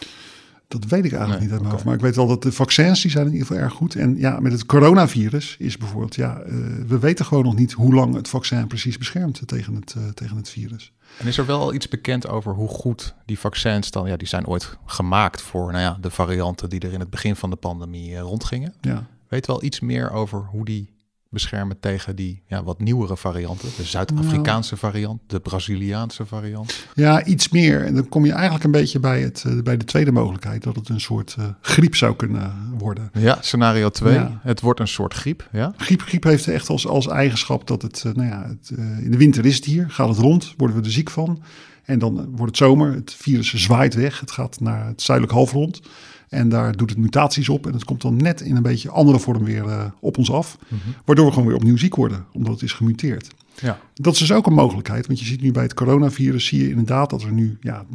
Dat 0.67 0.85
weet 0.85 1.05
ik 1.05 1.11
eigenlijk 1.11 1.41
nee, 1.41 1.49
niet 1.49 1.59
uit 1.59 1.73
okay. 1.73 1.85
Maar 1.85 1.93
ik 1.93 2.01
weet 2.01 2.15
wel 2.15 2.27
dat 2.27 2.43
de 2.43 2.51
vaccins, 2.51 3.01
die 3.01 3.11
zijn 3.11 3.25
in 3.25 3.31
ieder 3.31 3.47
geval 3.47 3.63
erg 3.63 3.73
goed. 3.73 3.95
En 3.95 4.17
ja, 4.17 4.39
met 4.39 4.51
het 4.51 4.65
coronavirus 4.65 5.55
is 5.59 5.77
bijvoorbeeld, 5.77 6.15
ja, 6.15 6.43
uh, 6.45 6.53
we 6.87 6.99
weten 6.99 7.25
gewoon 7.25 7.43
nog 7.43 7.55
niet 7.55 7.71
hoe 7.71 7.93
lang 7.93 8.15
het 8.15 8.27
vaccin 8.27 8.67
precies 8.67 8.97
beschermt 8.97 9.47
tegen 9.47 9.75
het, 9.75 9.95
uh, 9.97 10.07
tegen 10.07 10.37
het 10.37 10.49
virus. 10.49 10.93
En 11.17 11.27
is 11.27 11.37
er 11.37 11.45
wel 11.45 11.73
iets 11.73 11.87
bekend 11.87 12.27
over 12.27 12.53
hoe 12.53 12.67
goed 12.67 13.15
die 13.25 13.39
vaccins 13.39 13.91
dan, 13.91 14.07
ja, 14.07 14.17
die 14.17 14.27
zijn 14.27 14.47
ooit 14.47 14.77
gemaakt 14.85 15.41
voor, 15.41 15.71
nou 15.71 15.83
ja, 15.83 15.97
de 16.01 16.09
varianten 16.09 16.69
die 16.69 16.79
er 16.79 16.93
in 16.93 16.99
het 16.99 17.09
begin 17.09 17.35
van 17.35 17.49
de 17.49 17.55
pandemie 17.55 18.11
uh, 18.11 18.19
rondgingen. 18.19 18.73
Ja. 18.81 19.07
Weet 19.27 19.47
wel 19.47 19.63
iets 19.63 19.79
meer 19.79 20.11
over 20.11 20.39
hoe 20.39 20.65
die 20.65 20.94
beschermen 21.35 21.79
tegen 21.79 22.15
die 22.15 22.41
ja, 22.47 22.63
wat 22.63 22.79
nieuwere 22.79 23.17
varianten. 23.17 23.69
De 23.77 23.83
Zuid-Afrikaanse 23.83 24.75
nou. 24.81 24.91
variant, 24.91 25.21
de 25.27 25.39
Braziliaanse 25.39 26.25
variant. 26.25 26.85
Ja, 26.93 27.25
iets 27.25 27.49
meer. 27.49 27.85
En 27.85 27.95
dan 27.95 28.09
kom 28.09 28.25
je 28.25 28.31
eigenlijk 28.31 28.63
een 28.63 28.71
beetje 28.71 28.99
bij, 28.99 29.21
het, 29.21 29.43
uh, 29.47 29.61
bij 29.61 29.77
de 29.77 29.85
tweede 29.85 30.11
mogelijkheid, 30.11 30.63
dat 30.63 30.75
het 30.75 30.89
een 30.89 31.01
soort 31.01 31.35
uh, 31.39 31.45
griep 31.61 31.95
zou 31.95 32.15
kunnen 32.15 32.53
worden. 32.77 33.09
Ja, 33.13 33.37
scenario 33.41 33.89
2. 33.89 34.13
Ja. 34.13 34.39
Het 34.43 34.61
wordt 34.61 34.79
een 34.79 34.87
soort 34.87 35.13
griep. 35.13 35.49
Ja? 35.51 35.73
Griep, 35.77 36.01
griep 36.01 36.23
heeft 36.23 36.47
echt 36.47 36.69
als, 36.69 36.87
als 36.87 37.07
eigenschap 37.07 37.67
dat 37.67 37.81
het, 37.81 38.03
uh, 38.07 38.13
nou 38.13 38.27
ja, 38.27 38.47
het, 38.47 38.77
in 39.03 39.11
de 39.11 39.17
winter 39.17 39.45
is 39.45 39.55
het 39.55 39.65
hier, 39.65 39.89
gaat 39.89 40.07
het 40.07 40.17
rond, 40.17 40.53
worden 40.57 40.77
we 40.77 40.83
er 40.83 40.91
ziek 40.91 41.09
van. 41.09 41.43
En 41.83 41.99
dan 41.99 42.15
wordt 42.15 42.45
het 42.45 42.57
zomer, 42.57 42.93
het 42.93 43.13
virus 43.17 43.53
zwaait 43.53 43.93
weg, 43.93 44.19
het 44.19 44.31
gaat 44.31 44.59
naar 44.59 44.85
het 44.85 45.01
zuidelijk 45.01 45.35
halfrond. 45.35 45.81
En 46.29 46.49
daar 46.49 46.75
doet 46.75 46.89
het 46.89 46.99
mutaties 46.99 47.49
op. 47.49 47.67
En 47.67 47.73
het 47.73 47.83
komt 47.83 48.01
dan 48.01 48.15
net 48.15 48.41
in 48.41 48.55
een 48.55 48.63
beetje 48.63 48.89
andere 48.89 49.19
vorm 49.19 49.43
weer 49.43 49.65
uh, 49.65 49.85
op 49.99 50.17
ons 50.17 50.31
af. 50.31 50.57
Mm 50.67 50.77
-hmm. 50.83 50.93
Waardoor 51.05 51.25
we 51.25 51.31
gewoon 51.31 51.47
weer 51.47 51.57
opnieuw 51.57 51.77
ziek 51.77 51.95
worden, 51.95 52.25
omdat 52.33 52.53
het 52.53 52.61
is 52.61 52.73
gemuteerd. 52.73 53.29
Ja. 53.61 53.79
Dat 53.93 54.13
is 54.13 54.19
dus 54.19 54.31
ook 54.31 54.47
een 54.47 54.53
mogelijkheid. 54.53 55.07
Want 55.07 55.19
je 55.19 55.25
ziet 55.25 55.41
nu 55.41 55.51
bij 55.51 55.63
het 55.63 55.73
coronavirus, 55.73 56.45
zie 56.45 56.61
je 56.61 56.69
inderdaad 56.69 57.09
dat 57.09 57.23
er 57.23 57.31
nu, 57.31 57.57
ja, 57.61 57.85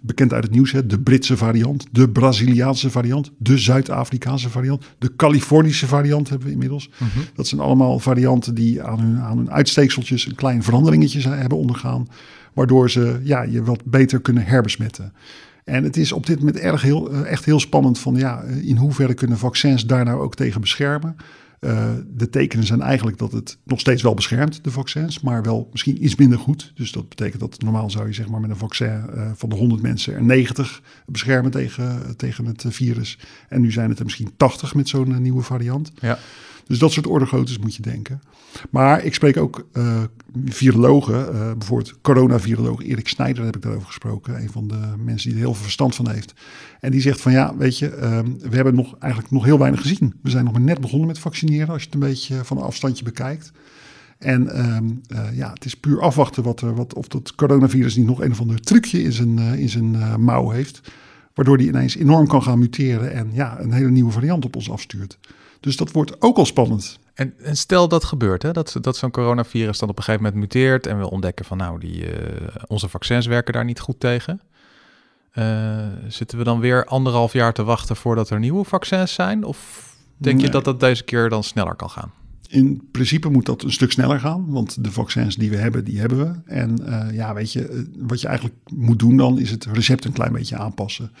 bekend 0.00 0.32
uit 0.32 0.42
het 0.42 0.52
nieuws, 0.52 0.72
hè, 0.72 0.86
de 0.86 1.00
Britse 1.00 1.36
variant, 1.36 1.86
de 1.92 2.08
Braziliaanse 2.08 2.90
variant, 2.90 3.30
de 3.38 3.58
Zuid-Afrikaanse 3.58 4.50
variant, 4.50 4.84
de 4.98 5.16
Californische 5.16 5.86
variant 5.86 6.28
hebben 6.28 6.46
we 6.46 6.52
inmiddels. 6.52 6.88
Mm 6.98 7.08
-hmm. 7.12 7.22
Dat 7.34 7.46
zijn 7.46 7.60
allemaal 7.60 7.98
varianten 7.98 8.54
die 8.54 8.82
aan 8.82 9.00
hun, 9.00 9.20
aan 9.20 9.36
hun 9.36 9.50
uitsteekseltjes 9.50 10.26
een 10.26 10.34
klein 10.34 10.62
veranderingetje 10.62 11.28
hebben 11.28 11.58
ondergaan. 11.58 12.08
Waardoor 12.52 12.90
ze 12.90 13.20
ja, 13.22 13.42
je 13.42 13.62
wat 13.62 13.84
beter 13.84 14.20
kunnen 14.20 14.44
herbesmetten. 14.44 15.12
En 15.64 15.84
het 15.84 15.96
is 15.96 16.12
op 16.12 16.26
dit 16.26 16.38
moment 16.38 16.58
erg 16.58 16.82
heel, 16.82 17.24
echt 17.24 17.44
heel 17.44 17.60
spannend 17.60 17.98
van 17.98 18.14
ja, 18.14 18.42
in 18.42 18.76
hoeverre 18.76 19.14
kunnen 19.14 19.38
vaccins 19.38 19.86
daar 19.86 20.04
nou 20.04 20.20
ook 20.20 20.34
tegen 20.34 20.60
beschermen. 20.60 21.16
Uh, 21.60 21.90
de 22.14 22.30
tekenen 22.30 22.66
zijn 22.66 22.80
eigenlijk 22.80 23.18
dat 23.18 23.32
het 23.32 23.58
nog 23.64 23.80
steeds 23.80 24.02
wel 24.02 24.14
beschermt, 24.14 24.64
de 24.64 24.70
vaccins, 24.70 25.20
maar 25.20 25.42
wel 25.42 25.68
misschien 25.70 26.04
iets 26.04 26.16
minder 26.16 26.38
goed. 26.38 26.72
Dus 26.74 26.92
dat 26.92 27.08
betekent 27.08 27.40
dat 27.40 27.62
normaal 27.62 27.90
zou 27.90 28.06
je 28.06 28.12
zeg 28.12 28.28
maar 28.28 28.40
met 28.40 28.50
een 28.50 28.56
vaccin 28.56 29.04
uh, 29.14 29.30
van 29.34 29.48
de 29.48 29.56
100 29.56 29.82
mensen 29.82 30.14
er 30.14 30.22
90 30.22 30.82
beschermen 31.06 31.50
tegen, 31.50 32.16
tegen 32.16 32.46
het 32.46 32.64
virus. 32.68 33.18
En 33.48 33.60
nu 33.60 33.72
zijn 33.72 33.88
het 33.88 33.98
er 33.98 34.04
misschien 34.04 34.32
80 34.36 34.74
met 34.74 34.88
zo'n 34.88 35.10
uh, 35.10 35.16
nieuwe 35.16 35.42
variant. 35.42 35.92
Ja. 36.00 36.18
Dus 36.66 36.78
dat 36.78 36.92
soort 36.92 37.06
orde 37.06 37.26
groottes 37.26 37.58
moet 37.58 37.74
je 37.74 37.82
denken. 37.82 38.22
Maar 38.70 39.04
ik 39.04 39.14
spreek 39.14 39.36
ook 39.36 39.66
virologen, 40.44 41.34
uh, 41.34 41.52
bijvoorbeeld 41.52 42.00
coronaviroloog 42.00 42.82
Erik 42.82 43.08
Snijder 43.08 43.44
heb 43.44 43.56
ik 43.56 43.62
daarover 43.62 43.86
gesproken. 43.86 44.42
Een 44.42 44.50
van 44.50 44.68
de 44.68 44.94
mensen 45.04 45.28
die 45.28 45.38
er 45.38 45.44
heel 45.44 45.54
veel 45.54 45.62
verstand 45.62 45.94
van 45.94 46.10
heeft. 46.10 46.32
En 46.80 46.90
die 46.90 47.00
zegt 47.00 47.20
van 47.20 47.32
ja, 47.32 47.56
weet 47.56 47.78
je, 47.78 48.02
um, 48.02 48.38
we 48.38 48.56
hebben 48.56 48.74
nog, 48.74 48.96
eigenlijk 48.98 49.32
nog 49.32 49.44
heel 49.44 49.58
weinig 49.58 49.80
gezien. 49.80 50.14
We 50.22 50.30
zijn 50.30 50.44
nog 50.44 50.52
maar 50.52 50.62
net 50.62 50.80
begonnen 50.80 51.06
met 51.06 51.18
vaccineren 51.18 51.68
als 51.68 51.80
je 51.80 51.84
het 51.84 51.94
een 51.94 52.08
beetje 52.08 52.44
van 52.44 52.56
een 52.56 52.62
afstandje 52.62 53.04
bekijkt. 53.04 53.52
En 54.18 54.66
um, 54.76 55.00
uh, 55.08 55.36
ja, 55.36 55.52
het 55.52 55.64
is 55.64 55.74
puur 55.74 56.00
afwachten 56.00 56.42
wat 56.42 56.60
er, 56.60 56.74
wat, 56.74 56.94
of 56.94 57.08
dat 57.08 57.34
coronavirus 57.34 57.96
niet 57.96 58.06
nog 58.06 58.20
een 58.20 58.30
of 58.30 58.40
ander 58.40 58.60
trucje 58.60 59.02
in 59.02 59.12
zijn, 59.12 59.38
in 59.38 59.68
zijn 59.68 60.22
mouw 60.22 60.50
heeft. 60.50 60.80
Waardoor 61.34 61.58
die 61.58 61.68
ineens 61.68 61.96
enorm 61.96 62.26
kan 62.26 62.42
gaan 62.42 62.58
muteren 62.58 63.12
en 63.12 63.30
ja, 63.32 63.60
een 63.60 63.72
hele 63.72 63.90
nieuwe 63.90 64.12
variant 64.12 64.44
op 64.44 64.56
ons 64.56 64.70
afstuurt. 64.70 65.18
Dus 65.60 65.76
dat 65.76 65.92
wordt 65.92 66.22
ook 66.22 66.36
al 66.36 66.46
spannend. 66.46 66.98
En, 67.14 67.34
en 67.38 67.56
stel 67.56 67.88
dat 67.88 68.04
gebeurt, 68.04 68.42
hè? 68.42 68.52
dat, 68.52 68.76
dat 68.80 68.96
zo'n 68.96 69.10
coronavirus 69.10 69.78
dan 69.78 69.88
op 69.88 69.98
een 69.98 70.04
gegeven 70.04 70.24
moment 70.24 70.42
muteert 70.42 70.86
en 70.86 70.98
we 70.98 71.10
ontdekken 71.10 71.44
van 71.44 71.56
nou, 71.56 71.80
die, 71.80 72.04
uh, 72.04 72.16
onze 72.66 72.88
vaccins 72.88 73.26
werken 73.26 73.52
daar 73.52 73.64
niet 73.64 73.80
goed 73.80 74.00
tegen. 74.00 74.40
Uh, 75.34 75.86
zitten 76.08 76.38
we 76.38 76.44
dan 76.44 76.60
weer 76.60 76.84
anderhalf 76.84 77.32
jaar 77.32 77.52
te 77.52 77.64
wachten 77.64 77.96
voordat 77.96 78.30
er 78.30 78.38
nieuwe 78.38 78.64
vaccins 78.64 79.12
zijn? 79.12 79.44
Of 79.44 79.88
denk 80.16 80.36
nee. 80.36 80.44
je 80.44 80.50
dat 80.50 80.64
dat 80.64 80.80
deze 80.80 81.04
keer 81.04 81.28
dan 81.28 81.44
sneller 81.44 81.74
kan 81.74 81.90
gaan? 81.90 82.12
In 82.48 82.88
principe 82.90 83.28
moet 83.28 83.46
dat 83.46 83.62
een 83.62 83.72
stuk 83.72 83.92
sneller 83.92 84.20
gaan, 84.20 84.46
want 84.48 84.84
de 84.84 84.92
vaccins 84.92 85.36
die 85.36 85.50
we 85.50 85.56
hebben, 85.56 85.84
die 85.84 86.00
hebben 86.00 86.18
we. 86.18 86.52
En 86.52 86.76
uh, 86.82 87.06
ja, 87.12 87.34
weet 87.34 87.52
je, 87.52 87.90
wat 87.98 88.20
je 88.20 88.26
eigenlijk 88.26 88.56
moet 88.74 88.98
doen 88.98 89.16
dan, 89.16 89.38
is 89.38 89.50
het 89.50 89.64
recept 89.64 90.04
een 90.04 90.12
klein 90.12 90.32
beetje 90.32 90.56
aanpassen. 90.56 91.12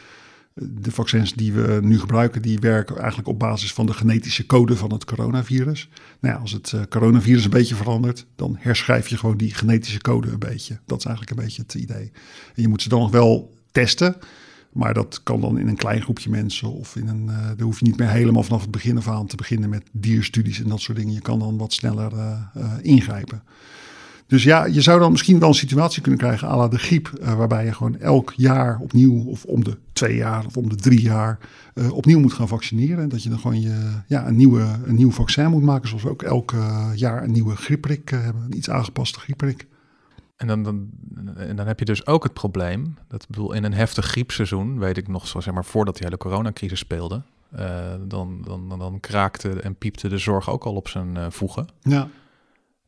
De 0.54 0.90
vaccins 0.90 1.34
die 1.34 1.52
we 1.52 1.78
nu 1.82 1.98
gebruiken, 1.98 2.42
die 2.42 2.58
werken 2.58 2.98
eigenlijk 2.98 3.28
op 3.28 3.38
basis 3.38 3.72
van 3.72 3.86
de 3.86 3.92
genetische 3.92 4.46
code 4.46 4.76
van 4.76 4.92
het 4.92 5.04
coronavirus. 5.04 5.88
Nou 6.20 6.40
als 6.40 6.52
het 6.52 6.72
uh, 6.74 6.80
coronavirus 6.88 7.44
een 7.44 7.50
beetje 7.50 7.74
verandert, 7.74 8.26
dan 8.36 8.56
herschrijf 8.58 9.08
je 9.08 9.16
gewoon 9.16 9.36
die 9.36 9.54
genetische 9.54 10.00
code 10.00 10.30
een 10.30 10.38
beetje. 10.38 10.78
Dat 10.86 10.98
is 10.98 11.04
eigenlijk 11.04 11.38
een 11.38 11.44
beetje 11.44 11.62
het 11.62 11.74
idee. 11.74 12.12
En 12.54 12.62
je 12.62 12.68
moet 12.68 12.82
ze 12.82 12.88
dan 12.88 13.00
nog 13.00 13.10
wel 13.10 13.54
testen. 13.72 14.16
Maar 14.72 14.94
dat 14.94 15.22
kan 15.22 15.40
dan 15.40 15.58
in 15.58 15.68
een 15.68 15.76
klein 15.76 16.02
groepje 16.02 16.30
mensen 16.30 16.72
of 16.72 16.96
in 16.96 17.08
een. 17.08 17.24
Uh, 17.58 17.62
hoef 17.64 17.78
je 17.78 17.84
niet 17.84 17.96
meer 17.96 18.08
helemaal 18.08 18.42
vanaf 18.42 18.60
het 18.60 18.70
begin 18.70 18.96
af 18.96 19.08
aan 19.08 19.26
te 19.26 19.36
beginnen 19.36 19.68
met 19.68 19.82
dierstudies 19.92 20.60
en 20.60 20.68
dat 20.68 20.80
soort 20.80 20.98
dingen. 20.98 21.12
Je 21.12 21.20
kan 21.20 21.38
dan 21.38 21.58
wat 21.58 21.72
sneller 21.72 22.12
uh, 22.12 22.72
ingrijpen. 22.82 23.42
Dus 24.30 24.42
ja, 24.42 24.64
je 24.64 24.80
zou 24.80 25.00
dan 25.00 25.10
misschien 25.10 25.38
wel 25.38 25.48
een 25.48 25.54
situatie 25.54 26.02
kunnen 26.02 26.20
krijgen 26.20 26.48
à 26.48 26.56
la 26.56 26.68
de 26.68 26.78
griep, 26.78 27.10
waarbij 27.20 27.64
je 27.64 27.72
gewoon 27.72 27.98
elk 27.98 28.32
jaar 28.36 28.78
opnieuw, 28.78 29.24
of 29.24 29.44
om 29.44 29.64
de 29.64 29.76
twee 29.92 30.16
jaar 30.16 30.46
of 30.46 30.56
om 30.56 30.68
de 30.68 30.76
drie 30.76 31.00
jaar, 31.00 31.38
opnieuw 31.92 32.20
moet 32.20 32.32
gaan 32.32 32.48
vaccineren. 32.48 33.08
Dat 33.08 33.22
je 33.22 33.28
dan 33.28 33.38
gewoon 33.38 33.60
je, 33.60 34.00
ja, 34.06 34.26
een, 34.26 34.36
nieuwe, 34.36 34.78
een 34.84 34.94
nieuw 34.94 35.10
vaccin 35.10 35.50
moet 35.50 35.62
maken, 35.62 35.88
zoals 35.88 36.02
we 36.02 36.10
ook 36.10 36.22
elk 36.22 36.54
jaar 36.94 37.22
een 37.22 37.32
nieuwe 37.32 37.56
griepprik 37.56 38.08
hebben, 38.08 38.42
een 38.42 38.56
iets 38.56 38.70
aangepaste 38.70 39.20
griepprik. 39.20 39.66
En 40.36 40.46
dan, 40.46 40.62
dan, 40.62 40.88
en 41.36 41.56
dan 41.56 41.66
heb 41.66 41.78
je 41.78 41.84
dus 41.84 42.06
ook 42.06 42.22
het 42.22 42.32
probleem, 42.32 42.96
dat 43.08 43.26
bedoel, 43.28 43.52
in 43.52 43.64
een 43.64 43.74
heftig 43.74 44.06
griepseizoen, 44.06 44.78
weet 44.78 44.96
ik 44.96 45.08
nog, 45.08 45.26
zo, 45.26 45.40
zeg 45.40 45.54
maar, 45.54 45.64
voordat 45.64 45.94
die 45.94 46.04
hele 46.04 46.16
coronacrisis 46.16 46.78
speelde, 46.78 47.22
dan, 48.06 48.42
dan, 48.42 48.68
dan, 48.68 48.78
dan, 48.78 49.00
kraakte 49.00 49.60
en 49.60 49.74
piepte 49.74 50.08
de 50.08 50.18
zorg 50.18 50.50
ook 50.50 50.64
al 50.64 50.74
op 50.74 50.88
zijn 50.88 51.32
voegen. 51.32 51.66
Ja. 51.82 52.08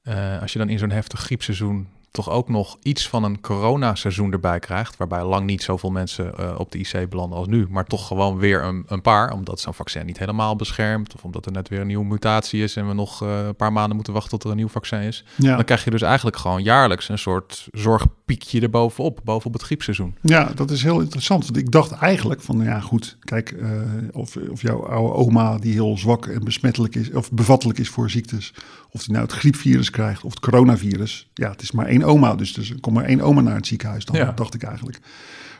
Uh, 0.08 0.40
als 0.40 0.52
je 0.52 0.58
dan 0.58 0.68
in 0.68 0.78
zo'n 0.78 0.90
heftig 0.90 1.20
griepseizoen 1.20 1.88
toch 2.12 2.30
ook 2.30 2.48
nog 2.48 2.76
iets 2.82 3.08
van 3.08 3.24
een 3.24 3.40
coronaseizoen 3.40 4.32
erbij 4.32 4.58
krijgt, 4.58 4.96
waarbij 4.96 5.24
lang 5.24 5.46
niet 5.46 5.62
zoveel 5.62 5.90
mensen 5.90 6.32
uh, 6.40 6.54
op 6.58 6.72
de 6.72 6.78
IC 6.78 7.08
belanden 7.08 7.38
als 7.38 7.46
nu, 7.46 7.66
maar 7.70 7.84
toch 7.84 8.06
gewoon 8.06 8.38
weer 8.38 8.64
een, 8.64 8.84
een 8.86 9.02
paar, 9.02 9.32
omdat 9.32 9.60
zo'n 9.60 9.74
vaccin 9.74 10.06
niet 10.06 10.18
helemaal 10.18 10.56
beschermt, 10.56 11.14
of 11.14 11.24
omdat 11.24 11.46
er 11.46 11.52
net 11.52 11.68
weer 11.68 11.80
een 11.80 11.86
nieuwe 11.86 12.04
mutatie 12.04 12.62
is 12.62 12.76
en 12.76 12.88
we 12.88 12.94
nog 12.94 13.22
uh, 13.22 13.46
een 13.46 13.56
paar 13.56 13.72
maanden 13.72 13.94
moeten 13.94 14.12
wachten 14.12 14.30
tot 14.30 14.44
er 14.44 14.50
een 14.50 14.56
nieuw 14.56 14.68
vaccin 14.68 15.00
is. 15.00 15.24
Ja. 15.36 15.56
Dan 15.56 15.64
krijg 15.64 15.84
je 15.84 15.90
dus 15.90 16.02
eigenlijk 16.02 16.36
gewoon 16.36 16.62
jaarlijks 16.62 17.08
een 17.08 17.18
soort 17.18 17.68
zorgpiekje 17.70 18.60
erbovenop, 18.60 19.20
bovenop 19.24 19.52
het 19.52 19.62
griepseizoen. 19.62 20.14
Ja, 20.20 20.52
dat 20.54 20.70
is 20.70 20.82
heel 20.82 21.00
interessant. 21.00 21.44
Want 21.44 21.56
ik 21.56 21.70
dacht 21.70 21.92
eigenlijk 21.92 22.40
van, 22.40 22.62
ja 22.62 22.80
goed, 22.80 23.16
kijk, 23.20 23.50
uh, 23.50 23.80
of, 24.12 24.36
of 24.50 24.62
jouw 24.62 24.86
oude 24.86 25.14
oma 25.14 25.58
die 25.58 25.72
heel 25.72 25.98
zwak 25.98 26.26
en 26.26 26.44
besmettelijk 26.44 26.94
is, 26.94 27.12
of 27.12 27.30
bevattelijk 27.30 27.78
is 27.78 27.88
voor 27.88 28.10
ziektes, 28.10 28.54
of 28.90 29.02
die 29.02 29.12
nou 29.12 29.24
het 29.24 29.34
griepvirus 29.34 29.90
krijgt 29.90 30.24
of 30.24 30.30
het 30.30 30.40
coronavirus. 30.40 31.30
Ja, 31.34 31.50
het 31.50 31.62
is 31.62 31.72
maar 31.72 31.86
één 31.86 32.01
oma, 32.04 32.34
dus 32.34 32.56
er 32.56 32.80
komt 32.80 32.96
maar 32.96 33.04
één 33.04 33.20
oma 33.20 33.40
naar 33.40 33.56
het 33.56 33.66
ziekenhuis, 33.66 34.04
dan 34.04 34.16
ja. 34.16 34.32
dacht 34.32 34.54
ik 34.54 34.62
eigenlijk. 34.62 35.00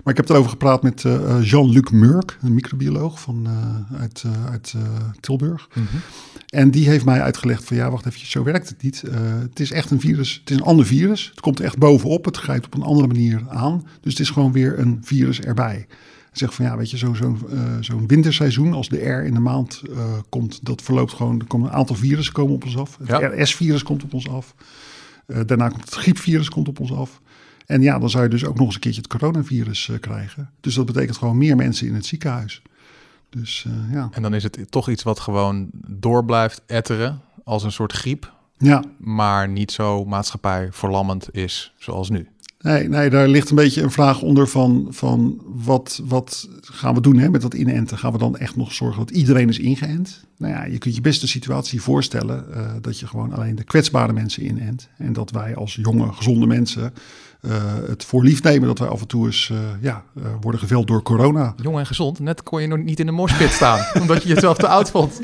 Maar 0.03 0.13
ik 0.13 0.19
heb 0.19 0.29
erover 0.29 0.51
gepraat 0.51 0.83
met 0.83 1.05
uh, 1.05 1.39
Jean-Luc 1.43 1.91
Murk, 1.91 2.39
een 2.43 2.55
microbioloog 2.55 3.21
van, 3.21 3.47
uh, 3.47 4.01
uit, 4.01 4.23
uh, 4.27 4.51
uit 4.51 4.75
Tilburg. 5.21 5.69
Mhm. 5.69 5.81
Mm 5.81 5.87
-hmm. 5.91 6.01
En 6.47 6.71
die 6.71 6.89
heeft 6.89 7.05
mij 7.05 7.21
uitgelegd 7.21 7.65
van 7.65 7.77
ja, 7.77 7.91
wacht 7.91 8.07
even, 8.07 8.27
zo 8.27 8.43
werkt 8.43 8.69
het 8.69 8.83
niet. 8.83 9.03
het 9.49 9.61
is 9.61 9.73
echt 9.73 9.91
een 9.91 10.01
virus, 10.01 10.39
het 10.41 10.51
is 10.51 10.57
een 10.57 10.63
ander 10.63 10.87
virus. 10.87 11.29
Het 11.31 11.41
komt 11.41 11.61
echt 11.61 11.79
bovenop, 11.79 12.25
het 12.25 12.37
grijpt 12.37 12.67
op 12.67 12.75
een 12.75 12.83
andere 12.83 13.07
manier 13.07 13.43
aan. 13.49 13.87
Dus 14.01 14.13
het 14.13 14.21
is 14.21 14.31
gewoon 14.31 14.53
weer 14.53 14.79
een 14.79 15.01
virus 15.03 15.41
erbij. 15.41 15.87
Zeg 16.33 16.55
van 16.55 16.65
ja, 16.65 16.77
weet 16.77 16.91
je, 16.91 16.97
zo'n 16.97 17.17
zo, 17.17 17.39
uh, 17.53 17.61
zo 17.81 18.05
winterseizoen, 18.07 18.73
als 18.73 18.89
de 18.89 19.09
R 19.09 19.25
in 19.25 19.35
de 19.35 19.41
maand 19.41 19.83
komt, 20.29 20.61
dat 20.63 20.83
verloopt 20.83 21.13
gewoon. 21.13 21.41
Er 21.41 21.47
komen 21.47 21.69
een 21.69 21.75
aantal 21.75 21.97
virussen 21.97 22.35
komen 22.35 22.55
op 22.55 22.65
ons 22.65 22.77
af. 22.77 22.99
Het 22.99 23.09
Ja. 23.09 23.43
RS-virus 23.43 23.83
komt 23.83 24.03
op 24.03 24.15
ons 24.15 24.29
af. 24.29 24.55
Uh, 25.33 25.41
daarna 25.47 25.69
komt 25.69 25.85
het 25.85 25.95
griepvirus 25.95 26.49
komt 26.49 26.69
op 26.69 26.81
ons 26.81 26.93
af. 26.93 27.21
En 27.67 27.83
ja, 27.83 27.99
dan 27.99 28.11
zou 28.11 28.23
je 28.23 28.29
dus 28.29 28.45
ook 28.45 28.57
nog 28.57 28.67
eens 28.67 28.75
een 28.75 28.81
keertje 28.81 29.01
het 29.01 29.11
coronavirus 29.11 29.89
uh, 29.89 29.99
krijgen. 29.99 30.51
Dus 30.61 30.75
dat 30.75 30.87
betekent 30.87 31.17
gewoon 31.17 31.39
meer 31.39 31.57
mensen 31.57 31.87
in 31.87 31.95
het 31.95 32.07
ziekenhuis. 32.07 32.63
Dus 33.31 33.65
uh, 33.69 33.93
ja. 33.93 34.09
En 34.13 34.23
dan 34.23 34.35
is 34.35 34.43
het 34.43 34.59
toch 34.69 34.89
iets 34.89 35.03
wat 35.03 35.21
gewoon 35.21 35.69
door 35.87 36.25
blijft 36.25 36.63
etteren 36.67 37.21
als 37.45 37.63
een 37.63 37.73
soort 37.73 37.93
griep, 37.93 38.33
Ja, 38.59 38.85
maar 38.99 39.49
niet 39.49 39.73
zo 39.73 40.05
maatschappij 40.05 40.69
verlammend 40.71 41.35
is 41.35 41.73
zoals 41.79 42.11
nu. 42.11 42.29
Nee, 42.63 42.89
nee, 42.89 43.11
daar 43.11 43.29
ligt 43.29 43.51
een 43.51 43.57
beetje 43.57 43.83
een 43.83 43.91
vraag 43.91 44.23
onder 44.23 44.49
van, 44.49 44.87
van 44.91 45.43
wat, 45.47 46.01
wat 46.05 46.49
gaan 46.61 46.95
we 46.95 47.01
doen 47.01 47.19
hè, 47.19 47.29
met 47.29 47.43
dat 47.43 47.55
inenten? 47.55 47.99
Gaan 47.99 48.13
we 48.13 48.19
dan 48.19 48.37
echt 48.37 48.57
nog 48.57 48.73
zorgen 48.73 48.99
dat 48.99 49.11
iedereen 49.11 49.49
is 49.49 49.59
ingeënt? 49.59 50.25
Nou 50.39 50.53
ja, 50.53 50.65
je 50.65 50.79
kunt 50.79 50.95
je 50.95 51.01
best 51.01 51.21
de 51.21 51.27
situatie 51.27 51.83
voorstellen 51.83 52.45
uh, 52.51 52.73
dat 52.81 52.99
je 52.99 53.07
gewoon 53.07 53.33
alleen 53.33 53.55
de 53.55 53.65
kwetsbare 53.65 54.13
mensen 54.13 54.45
inent. 54.45 54.89
En 54.97 55.13
dat 55.13 55.31
wij 55.31 55.57
als 55.57 55.79
jonge, 55.83 56.13
gezonde 56.13 56.47
mensen 56.47 56.93
het 57.87 58.05
voor 58.05 58.25
lief 58.25 58.43
nemen 58.43 58.69
dat 58.69 58.79
wij 58.79 58.89
af 58.89 59.01
en 59.01 59.07
toe 59.07 59.27
eens 59.27 59.49
uh, 59.53 59.59
ja, 59.81 60.05
worden 60.41 60.61
geveld 60.61 60.87
door 60.87 61.03
corona. 61.03 61.55
Jong 61.63 61.79
en 61.79 61.87
gezond, 61.87 62.19
net 62.19 62.43
kon 62.43 62.61
je 62.61 62.67
nog 62.67 62.79
niet 62.79 63.01
in 63.01 63.07
de 63.07 63.13
moshpit 63.13 63.51
staan, 63.51 63.87
omdat 64.03 64.23
je 64.23 64.29
jezelf 64.29 64.57
te 64.57 64.69
oud 64.69 64.91
vond. 64.91 65.21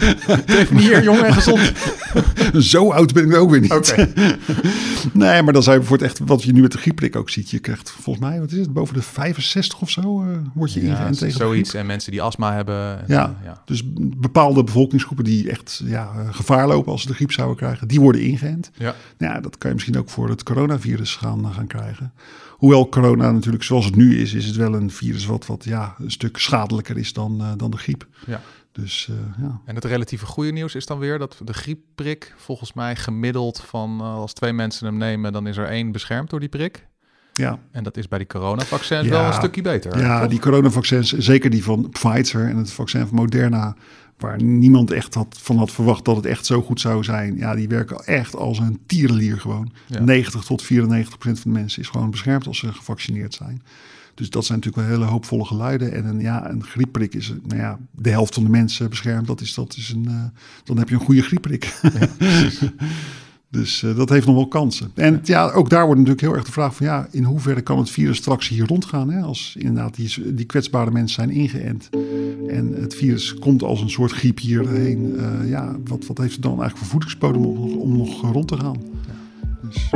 Definieer 0.47 1.03
jong 1.03 1.21
en 1.21 1.33
gezond. 1.33 1.73
Zo 2.73 2.91
oud 2.91 3.13
ben 3.13 3.31
ik 3.31 3.37
ook 3.37 3.51
weer 3.51 3.61
niet. 3.61 3.95
Nee, 5.13 5.43
maar 5.43 5.53
dan 5.53 5.63
zou 5.63 5.75
je 5.75 5.81
bijvoorbeeld 5.81 6.11
echt, 6.11 6.21
wat 6.29 6.43
je 6.43 6.53
nu 6.53 6.61
met 6.61 6.73
de 6.73 6.79
griepprik 6.79 7.17
ook 7.17 7.31
ziet, 7.31 7.51
je 7.51 7.59
krijgt 7.59 7.91
volgens 7.91 8.27
mij, 8.27 8.41
wat 8.41 8.53
is 8.53 8.59
het, 8.59 8.73
boven 8.73 8.95
de 8.95 9.03
65 9.03 9.81
of 9.81 9.91
zo 9.91 10.25
word 10.55 10.73
je 10.73 10.83
Ja, 10.83 10.89
ingeënt 10.89 11.19
tegen 11.19 11.37
zoiets. 11.37 11.75
En 11.75 11.87
mensen 11.87 12.11
die 12.11 12.23
astma 12.23 12.55
hebben. 12.55 12.99
En, 12.99 13.05
Ja, 13.07 13.25
eh, 13.25 13.45
ja. 13.45 13.63
dus 13.65 13.83
bepaalde 14.17 14.65
bevolkingsgroepen 14.65 15.25
die 15.25 15.51
echt 15.51 15.83
ja, 15.85 16.11
eh, 16.17 16.35
gevaar 16.35 16.67
lopen 16.67 16.93
als 16.93 17.03
ze 17.03 17.07
de 17.07 17.15
griep 17.15 17.33
zouden 17.33 17.57
krijgen, 17.57 17.89
die 17.89 18.01
worden 18.01 18.21
ingeënt. 18.23 18.71
Ja. 18.75 18.95
Nou 19.19 19.29
Ja, 19.35 19.41
dat 19.41 19.59
kan 19.59 19.69
je 19.69 19.75
misschien 19.75 19.99
ook 19.99 20.11
voor 20.11 20.29
het 20.29 20.43
coronavirus 20.43 21.17
gaan, 21.17 21.45
eh, 21.45 21.55
gaan 21.55 21.67
krijgen. 21.67 22.08
Hoewel 22.50 22.88
corona 22.88 23.31
natuurlijk 23.31 23.65
zoals 23.65 23.85
het 23.85 23.97
nu 23.97 24.19
is, 24.21 24.33
is 24.35 24.47
het 24.47 24.57
wel 24.57 24.75
een 24.75 24.91
virus 24.91 25.27
wat, 25.27 25.47
wat 25.47 25.65
ja, 25.65 25.95
een 25.99 26.11
stuk 26.11 26.37
schadelijker 26.37 26.97
is 26.99 27.12
dan, 27.12 27.41
eh, 27.41 27.53
dan 27.57 27.71
de 27.71 27.77
griep. 27.77 28.07
Ja. 28.27 28.41
Dus 28.73 29.09
eh, 29.11 29.43
ja. 29.43 29.61
En 29.65 29.75
het 29.75 29.85
relatieve 29.85 30.27
goede 30.27 30.50
nieuws 30.53 30.75
is 30.75 30.87
dan 30.87 30.99
weer 30.99 31.19
dat 31.19 31.41
de 31.45 31.53
griepprik 31.55 32.35
volgens 32.37 32.73
mij 32.73 32.97
gemiddeld 32.97 33.61
van 33.67 34.00
eh, 34.00 34.15
als 34.15 34.33
twee 34.33 34.53
mensen 34.53 34.87
hem 34.87 34.97
nemen, 34.97 35.33
dan 35.33 35.47
is 35.47 35.57
er 35.57 35.67
één 35.67 35.93
beschermd 35.93 36.31
door 36.31 36.41
die 36.41 36.49
prik. 36.49 36.87
Ja, 37.33 37.59
En 37.71 37.83
dat 37.85 37.97
is 37.97 38.09
bij 38.09 38.19
die 38.19 38.27
coronavaccins 38.27 39.05
Ja. 39.05 39.11
wel 39.11 39.25
een 39.25 39.33
stukje 39.33 39.62
beter. 39.62 39.99
ja 39.99 40.21
toch? 40.21 40.31
die 40.31 40.38
coronavaccins, 40.41 41.12
zeker 41.12 41.50
die 41.50 41.65
van 41.65 41.88
Pfizer 41.91 42.49
en 42.49 42.57
het 42.57 42.73
vaccin 42.73 43.07
van 43.07 43.17
Moderna, 43.17 43.77
waar 44.19 44.43
niemand 44.43 44.91
echt 44.91 45.15
had, 45.15 45.39
van 45.41 45.57
had 45.57 45.71
verwacht 45.71 46.05
dat 46.05 46.17
het 46.17 46.27
echt 46.27 46.47
zo 46.47 46.63
goed 46.63 46.81
zou 46.81 47.05
zijn. 47.05 47.37
Ja, 47.37 47.55
die 47.55 47.69
werken 47.69 48.05
echt 48.05 48.37
als 48.37 48.59
een 48.59 48.79
tierenlier 48.87 49.41
gewoon. 49.41 49.73
Ja. 49.87 50.01
90 50.01 50.45
tot 50.45 50.63
94 50.63 51.19
procent 51.19 51.41
van 51.41 51.53
de 51.53 51.59
mensen 51.59 51.83
is 51.83 51.89
gewoon 51.89 52.11
beschermd 52.11 52.47
als 52.47 52.59
ze 52.59 52.73
gevaccineerd 52.73 53.35
zijn. 53.35 53.63
Dus 54.15 54.31
dat 54.31 54.45
zijn 54.45 54.59
natuurlijk 54.59 54.89
wel 54.89 54.99
hele 54.99 55.11
hoopvolle 55.11 55.45
geluiden. 55.45 55.93
En 55.93 56.05
een, 56.05 56.21
ja, 56.21 56.51
een 56.51 56.65
griepprik 56.65 57.15
is 57.15 57.33
nou 57.47 57.61
ja, 57.61 57.79
de 57.91 58.11
helft 58.11 58.35
van 58.35 58.43
de 58.43 58.51
mensen 58.51 58.91
beschermd. 58.91 59.27
Dat 59.27 59.41
is, 59.41 59.55
dat 59.55 59.77
is 59.77 59.89
een, 59.89 60.07
uh, 60.09 60.25
dan 60.65 60.79
heb 60.79 60.89
je 60.89 60.95
een 60.95 61.01
goede 61.01 61.23
griepprik. 61.23 61.65
dus 63.50 63.83
uh, 63.83 63.97
dat 63.97 64.09
heeft 64.09 64.26
nog 64.26 64.35
wel 64.35 64.49
kansen. 64.49 64.90
En 64.95 65.21
ja, 65.23 65.50
ook 65.50 65.71
daar 65.71 65.85
wordt 65.85 66.00
natuurlijk 66.00 66.26
heel 66.26 66.35
erg 66.35 66.45
de 66.45 66.52
vraag 66.52 66.75
van... 66.75 66.87
ja, 66.87 67.09
in 67.11 67.25
hoeverre 67.25 67.61
kan 67.61 67.78
het 67.78 67.90
virus 67.90 68.17
straks 68.17 68.49
hier 68.49 68.67
rondgaan? 68.67 69.11
Hè? 69.11 69.21
Als 69.21 69.55
inderdaad 69.59 69.95
die, 69.95 70.35
die 70.35 70.45
kwetsbare 70.45 70.90
mensen 70.90 71.14
zijn 71.14 71.31
ingeënt... 71.31 71.88
en 72.49 72.73
het 72.81 72.95
virus 72.95 73.35
komt 73.35 73.62
als 73.62 73.81
een 73.81 73.90
soort 73.90 74.12
griep 74.12 74.38
hierheen. 74.38 75.14
Uh, 75.17 75.50
ja, 75.50 75.76
wat, 75.85 76.07
wat 76.07 76.19
heeft 76.19 76.33
het 76.33 76.43
dan 76.43 76.61
eigenlijk 76.61 76.78
voor 76.78 76.87
voedingsbodem 76.87 77.45
om, 77.45 77.76
om 77.76 77.97
nog 77.97 78.33
rond 78.33 78.49
te 78.49 78.57
gaan? 78.57 78.76
Dus... 79.62 79.90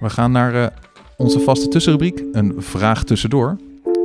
We 0.00 0.10
gaan 0.10 0.32
naar 0.32 0.54
eh, 0.54 0.66
onze 1.16 1.40
vaste 1.40 1.68
tussenrubriek, 1.68 2.24
een 2.32 2.54
vraag 2.58 3.04
tussendoor. 3.04 3.56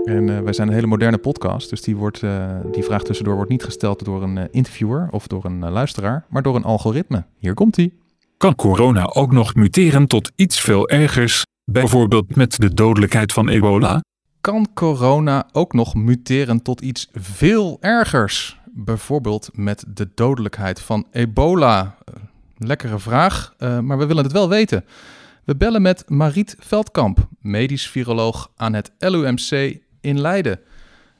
En 0.05 0.29
eh, 0.29 0.39
wij 0.39 0.53
zijn 0.53 0.67
een 0.67 0.73
hele 0.73 0.87
moderne 0.87 1.17
podcast, 1.17 1.69
dus 1.69 1.81
die, 1.81 1.95
wordt, 1.95 2.23
eh, 2.23 2.59
die 2.71 2.83
vraag 2.83 3.03
tussendoor 3.03 3.35
wordt 3.35 3.49
niet 3.51 3.63
gesteld 3.63 4.05
door 4.05 4.23
een 4.23 4.37
eh, 4.37 4.45
interviewer 4.51 5.07
of 5.11 5.27
door 5.27 5.45
een 5.45 5.69
luisteraar, 5.69 6.25
maar 6.29 6.41
door 6.41 6.55
een 6.55 6.63
algoritme. 6.63 7.23
Hier 7.37 7.53
komt 7.53 7.77
ie. 7.77 7.93
kan 8.37 8.55
corona 8.55 9.05
ook 9.13 9.31
nog 9.31 9.55
muteren 9.55 10.07
tot 10.07 10.31
iets 10.35 10.61
veel 10.61 10.89
ergers, 10.89 11.43
bijvoorbeeld 11.65 12.35
met 12.35 12.55
de 12.59 12.73
dodelijkheid 12.73 13.33
van 13.33 13.49
ebola? 13.49 14.01
Kan 14.43 14.67
corona 14.73 15.49
ook 15.51 15.73
nog 15.73 15.95
muteren 15.95 16.61
tot 16.61 16.81
iets 16.81 17.09
veel 17.13 17.77
ergers? 17.81 18.59
Bijvoorbeeld 18.71 19.49
met 19.53 19.85
de 19.87 20.09
dodelijkheid 20.15 20.81
van 20.81 21.07
ebola. 21.11 21.97
Lekkere 22.57 22.99
vraag, 22.99 23.53
eh, 23.57 23.79
maar 23.79 23.97
we 23.97 24.05
willen 24.05 24.23
het 24.23 24.31
wel 24.31 24.49
weten. 24.49 24.85
We 25.43 25.55
bellen 25.55 25.81
met 25.81 26.03
Mariet 26.07 26.55
Veldkamp, 26.59 27.27
medisch 27.41 27.89
viroloog 27.89 28.51
aan 28.55 28.73
het 28.73 28.91
LUMC 28.99 29.81
in 30.03 30.19
Leiden. 30.21 30.59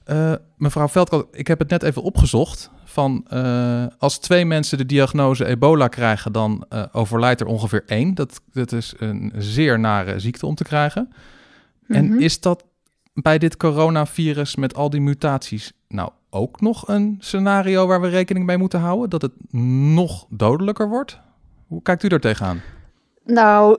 Eh, 0.04 0.34
mevrouw 0.58 0.88
Veldkamp, 0.88 1.36
ik 1.36 1.48
heb 1.48 1.60
het 1.60 1.70
net 1.70 1.84
even 1.84 2.02
opgezocht. 2.02 2.72
Van, 2.86 3.26
eh, 3.30 3.86
als 3.98 4.18
twee 4.20 4.46
mensen 4.46 4.78
de 4.78 4.86
diagnose 4.86 5.46
ebola 5.46 5.88
krijgen, 5.88 6.32
dan 6.32 6.66
eh, 6.70 6.84
overlijdt 6.92 7.42
er 7.42 7.48
ongeveer 7.48 7.84
één. 7.86 8.14
Dat, 8.16 8.42
dat 8.52 8.72
is 8.72 8.94
een 8.98 9.34
zeer 9.38 9.80
nare 9.80 10.20
ziekte 10.20 10.46
om 10.46 10.56
te 10.56 10.64
krijgen. 10.64 11.14
En 11.88 12.06
Mhm. 12.06 12.20
is 12.20 12.40
dat 12.40 12.64
bij 13.14 13.38
dit 13.38 13.58
coronavirus 13.58 14.56
met 14.56 14.76
al 14.76 14.90
die 14.90 15.02
mutaties 15.02 15.72
nou 15.88 16.10
ook 16.30 16.62
nog 16.62 16.88
een 16.88 17.16
scenario 17.20 17.88
waar 17.88 18.02
we 18.02 18.08
rekening 18.08 18.46
mee 18.46 18.58
moeten 18.58 18.80
houden? 18.80 19.10
Dat 19.10 19.22
het 19.22 19.32
nog 19.96 20.26
dodelijker 20.30 20.90
wordt? 20.90 21.20
Hoe 21.68 21.82
kijkt 21.82 22.04
u 22.04 22.08
daar 22.08 22.20
tegenaan? 22.20 22.62
Nou, 23.26 23.78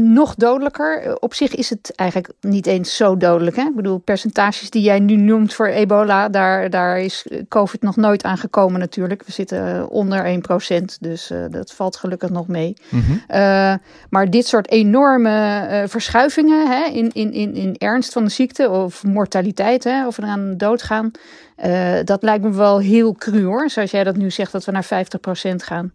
nog 0.00 0.34
dodelijker. 0.34 1.16
Op 1.20 1.34
zich 1.34 1.54
is 1.54 1.70
het 1.70 1.92
eigenlijk 1.94 2.32
niet 2.40 2.66
eens 2.66 2.96
zo 2.96 3.16
dodelijk. 3.16 3.56
Hè? 3.56 3.62
Ik 3.62 3.74
bedoel, 3.74 3.98
percentages 3.98 4.70
die 4.70 4.82
jij 4.82 5.00
nu 5.00 5.16
noemt 5.16 5.54
voor 5.54 5.66
ebola, 5.66 6.28
daar, 6.28 6.70
daar 6.70 7.00
is 7.00 7.26
COVID 7.48 7.82
nog 7.82 7.96
nooit 7.96 8.22
aangekomen 8.22 8.80
natuurlijk. 8.80 9.22
We 9.26 9.32
zitten 9.32 9.88
onder 9.88 10.40
1%, 10.80 10.84
dus 11.00 11.30
uh, 11.30 11.44
dat 11.50 11.72
valt 11.72 11.96
gelukkig 11.96 12.30
nog 12.30 12.46
mee. 12.46 12.76
Mm 12.88 13.00
-hmm. 13.00 13.22
uh, 13.30 13.74
maar 14.10 14.30
dit 14.30 14.46
soort 14.46 14.70
enorme 14.70 15.68
uh, 15.70 15.88
verschuivingen 15.88 16.68
hè, 16.70 16.84
in, 16.84 17.10
in, 17.12 17.32
in, 17.32 17.54
in 17.54 17.74
ernst 17.78 18.12
van 18.12 18.24
de 18.24 18.30
ziekte 18.30 18.70
of 18.70 19.04
mortaliteit, 19.04 19.84
hè, 19.84 20.06
of 20.06 20.16
we 20.16 20.22
eraan 20.22 20.56
doodgaan, 20.56 21.10
uh, 21.64 21.98
dat 22.04 22.22
lijkt 22.22 22.44
me 22.44 22.50
wel 22.50 22.78
heel 22.78 23.12
cru 23.14 23.44
hoor, 23.44 23.70
zoals 23.70 23.90
jij 23.90 24.04
dat 24.04 24.16
nu 24.16 24.30
zegt, 24.30 24.52
dat 24.52 24.64
we 24.64 24.72
naar 24.72 25.06
50% 25.52 25.54
gaan. 25.56 25.90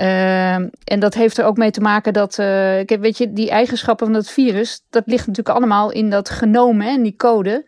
Uh, 0.00 0.54
en 0.84 1.00
dat 1.00 1.14
heeft 1.14 1.38
er 1.38 1.44
ook 1.44 1.56
mee 1.56 1.70
te 1.70 1.80
maken 1.80 2.12
dat, 2.12 2.38
uh, 2.38 2.46
weet 2.86 3.18
je, 3.18 3.32
die 3.32 3.50
eigenschappen 3.50 4.06
van 4.06 4.16
het 4.16 4.30
virus, 4.30 4.82
dat 4.90 5.02
ligt 5.06 5.26
natuurlijk 5.26 5.56
allemaal 5.56 5.90
in 5.90 6.10
dat 6.10 6.30
genoom 6.30 6.80
en 6.80 7.02
die 7.02 7.16
code. 7.16 7.66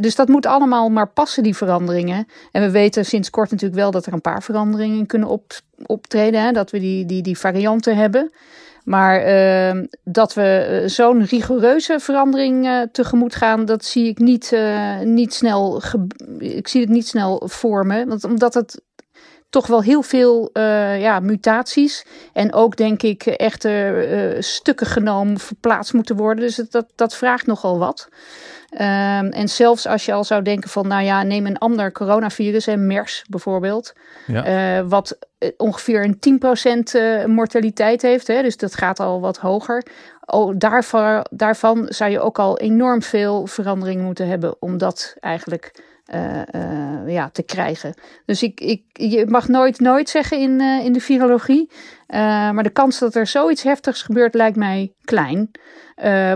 dus 0.00 0.14
dat 0.14 0.28
moet 0.28 0.46
allemaal 0.46 0.88
maar 0.88 1.08
passen, 1.08 1.42
die 1.42 1.56
veranderingen. 1.56 2.26
En 2.52 2.62
we 2.62 2.70
weten 2.70 3.04
sinds 3.04 3.30
kort 3.30 3.50
natuurlijk 3.50 3.80
wel 3.80 3.90
dat 3.90 4.06
er 4.06 4.12
een 4.12 4.20
paar 4.20 4.42
veranderingen 4.42 5.06
kunnen 5.06 5.28
op, 5.28 5.52
optreden. 5.86 6.42
Hè? 6.42 6.52
Dat 6.52 6.70
we 6.70 6.78
die, 6.78 7.06
die, 7.06 7.22
die 7.22 7.38
varianten 7.38 7.96
hebben. 7.96 8.32
Maar 8.86 9.28
uh, 9.28 9.84
dat 10.04 10.34
we 10.34 10.42
eh, 10.42 10.88
zo'n 10.88 11.24
rigoureuze 11.24 12.00
verandering 12.00 12.66
uh, 12.66 12.82
tegemoet 12.92 13.34
gaan, 13.34 13.64
dat 13.64 13.84
zie 13.84 14.08
ik 14.08 14.18
niet, 14.18 14.50
uh, 14.52 14.98
niet 14.98 15.34
snel. 15.34 15.82
Ik 16.38 16.68
zie 16.68 16.80
het 16.80 16.90
niet 16.90 17.06
snel 17.06 17.42
vormen. 17.44 18.08
Want 18.08 18.24
omdat 18.24 18.54
het 18.54 18.80
toch 19.50 19.66
wel 19.66 19.82
heel 19.82 20.02
veel 20.02 20.50
ja, 20.98 21.20
mutaties 21.20 22.04
en 22.32 22.52
ook 22.52 22.76
denk 22.76 23.02
ik 23.02 23.26
echte 23.26 24.36
stukken 24.40 24.86
genomen 24.86 25.38
verplaatst 25.38 25.92
moeten 25.92 26.16
worden. 26.16 26.44
Dus 26.44 26.56
dat, 26.56 26.86
dat 26.94 27.16
vraagt 27.16 27.46
nogal 27.46 27.78
wat. 27.78 28.08
Um, 28.80 29.30
en 29.30 29.48
zelfs 29.48 29.86
als 29.86 30.04
je 30.04 30.12
al 30.12 30.24
zou 30.24 30.42
denken 30.42 30.70
van, 30.70 30.88
nou 30.88 31.04
ja, 31.04 31.22
neem 31.22 31.46
een 31.46 31.58
ander 31.58 31.92
coronavirus, 31.92 32.66
en 32.66 32.86
MERS 32.86 33.24
bijvoorbeeld, 33.28 33.92
ja. 34.26 34.78
uh, 34.78 34.88
wat 34.88 35.18
ongeveer 35.56 36.04
een 36.04 36.18
10% 36.92 36.94
uh, 36.94 37.24
mortaliteit 37.24 38.02
heeft, 38.02 38.26
hè, 38.26 38.42
dus 38.42 38.56
dat 38.56 38.74
gaat 38.74 39.00
al 39.00 39.20
wat 39.20 39.36
hoger. 39.36 39.86
Oh, 40.26 40.54
daarvan, 40.58 41.26
daarvan 41.30 41.86
zou 41.88 42.10
je 42.10 42.20
ook 42.20 42.38
al 42.38 42.58
enorm 42.58 43.02
veel 43.02 43.46
verandering 43.46 44.02
moeten 44.02 44.28
hebben 44.28 44.62
om 44.62 44.78
dat 44.78 45.14
eigenlijk 45.20 45.72
uh, 46.14 46.42
uh, 46.54 47.12
ja, 47.12 47.30
te 47.30 47.42
krijgen. 47.42 47.94
Dus 48.24 48.42
ik, 48.42 48.60
ik, 48.60 48.82
je 48.92 49.26
mag 49.28 49.48
nooit 49.48 49.80
nooit 49.80 50.08
zeggen 50.08 50.38
in, 50.38 50.60
uh, 50.60 50.84
in 50.84 50.92
de 50.92 51.00
virologie. 51.00 51.70
maar 52.06 52.62
de 52.62 52.70
kans 52.70 52.98
dat 52.98 53.14
er 53.14 53.26
zoiets 53.26 53.62
heftigs 53.62 54.02
gebeurt 54.02 54.34
lijkt 54.34 54.56
mij 54.56 54.94
klein. 55.04 55.50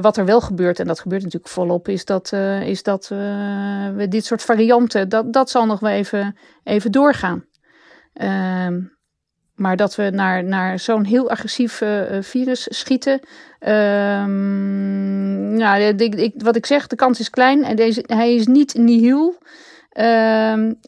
wat 0.00 0.17
er 0.17 0.25
wel 0.25 0.41
gebeurt, 0.41 0.81
en 0.81 0.87
dat 0.87 1.00
gebeurt 1.00 1.23
natuurlijk 1.23 1.53
volop, 1.53 1.89
is 1.89 2.05
dat, 2.05 2.33
is 2.65 2.83
dat 2.83 3.09
we 3.09 4.07
dit 4.09 4.25
soort 4.25 4.43
varianten, 4.43 5.09
dat, 5.09 5.33
dat 5.33 5.50
zal 5.50 5.67
nog 5.67 5.81
wel 5.81 5.91
even, 5.91 6.37
even 6.65 6.93
doorgaan. 6.93 7.45
Ehm, 9.61 9.69
maar 9.69 9.76
dat 9.76 9.95
we 9.95 10.11
naar, 10.11 10.45
naar 10.45 10.79
zo'n 10.79 11.05
heel 11.05 11.31
agressief 11.31 11.83
virus 12.21 12.67
schieten. 12.71 13.21
Nou, 15.57 15.95
ik, 15.97 16.33
wat 16.37 16.57
ik 16.57 16.67
zeg, 16.67 16.87
de 16.87 16.97
kans 16.97 17.21
is 17.21 17.31
klein. 17.31 17.64
En 17.64 17.76
deze, 17.76 18.05
hij 18.07 18.35
is 18.35 18.47
niet 18.47 18.75
nihil. 18.75 19.38
Um, 19.99 20.79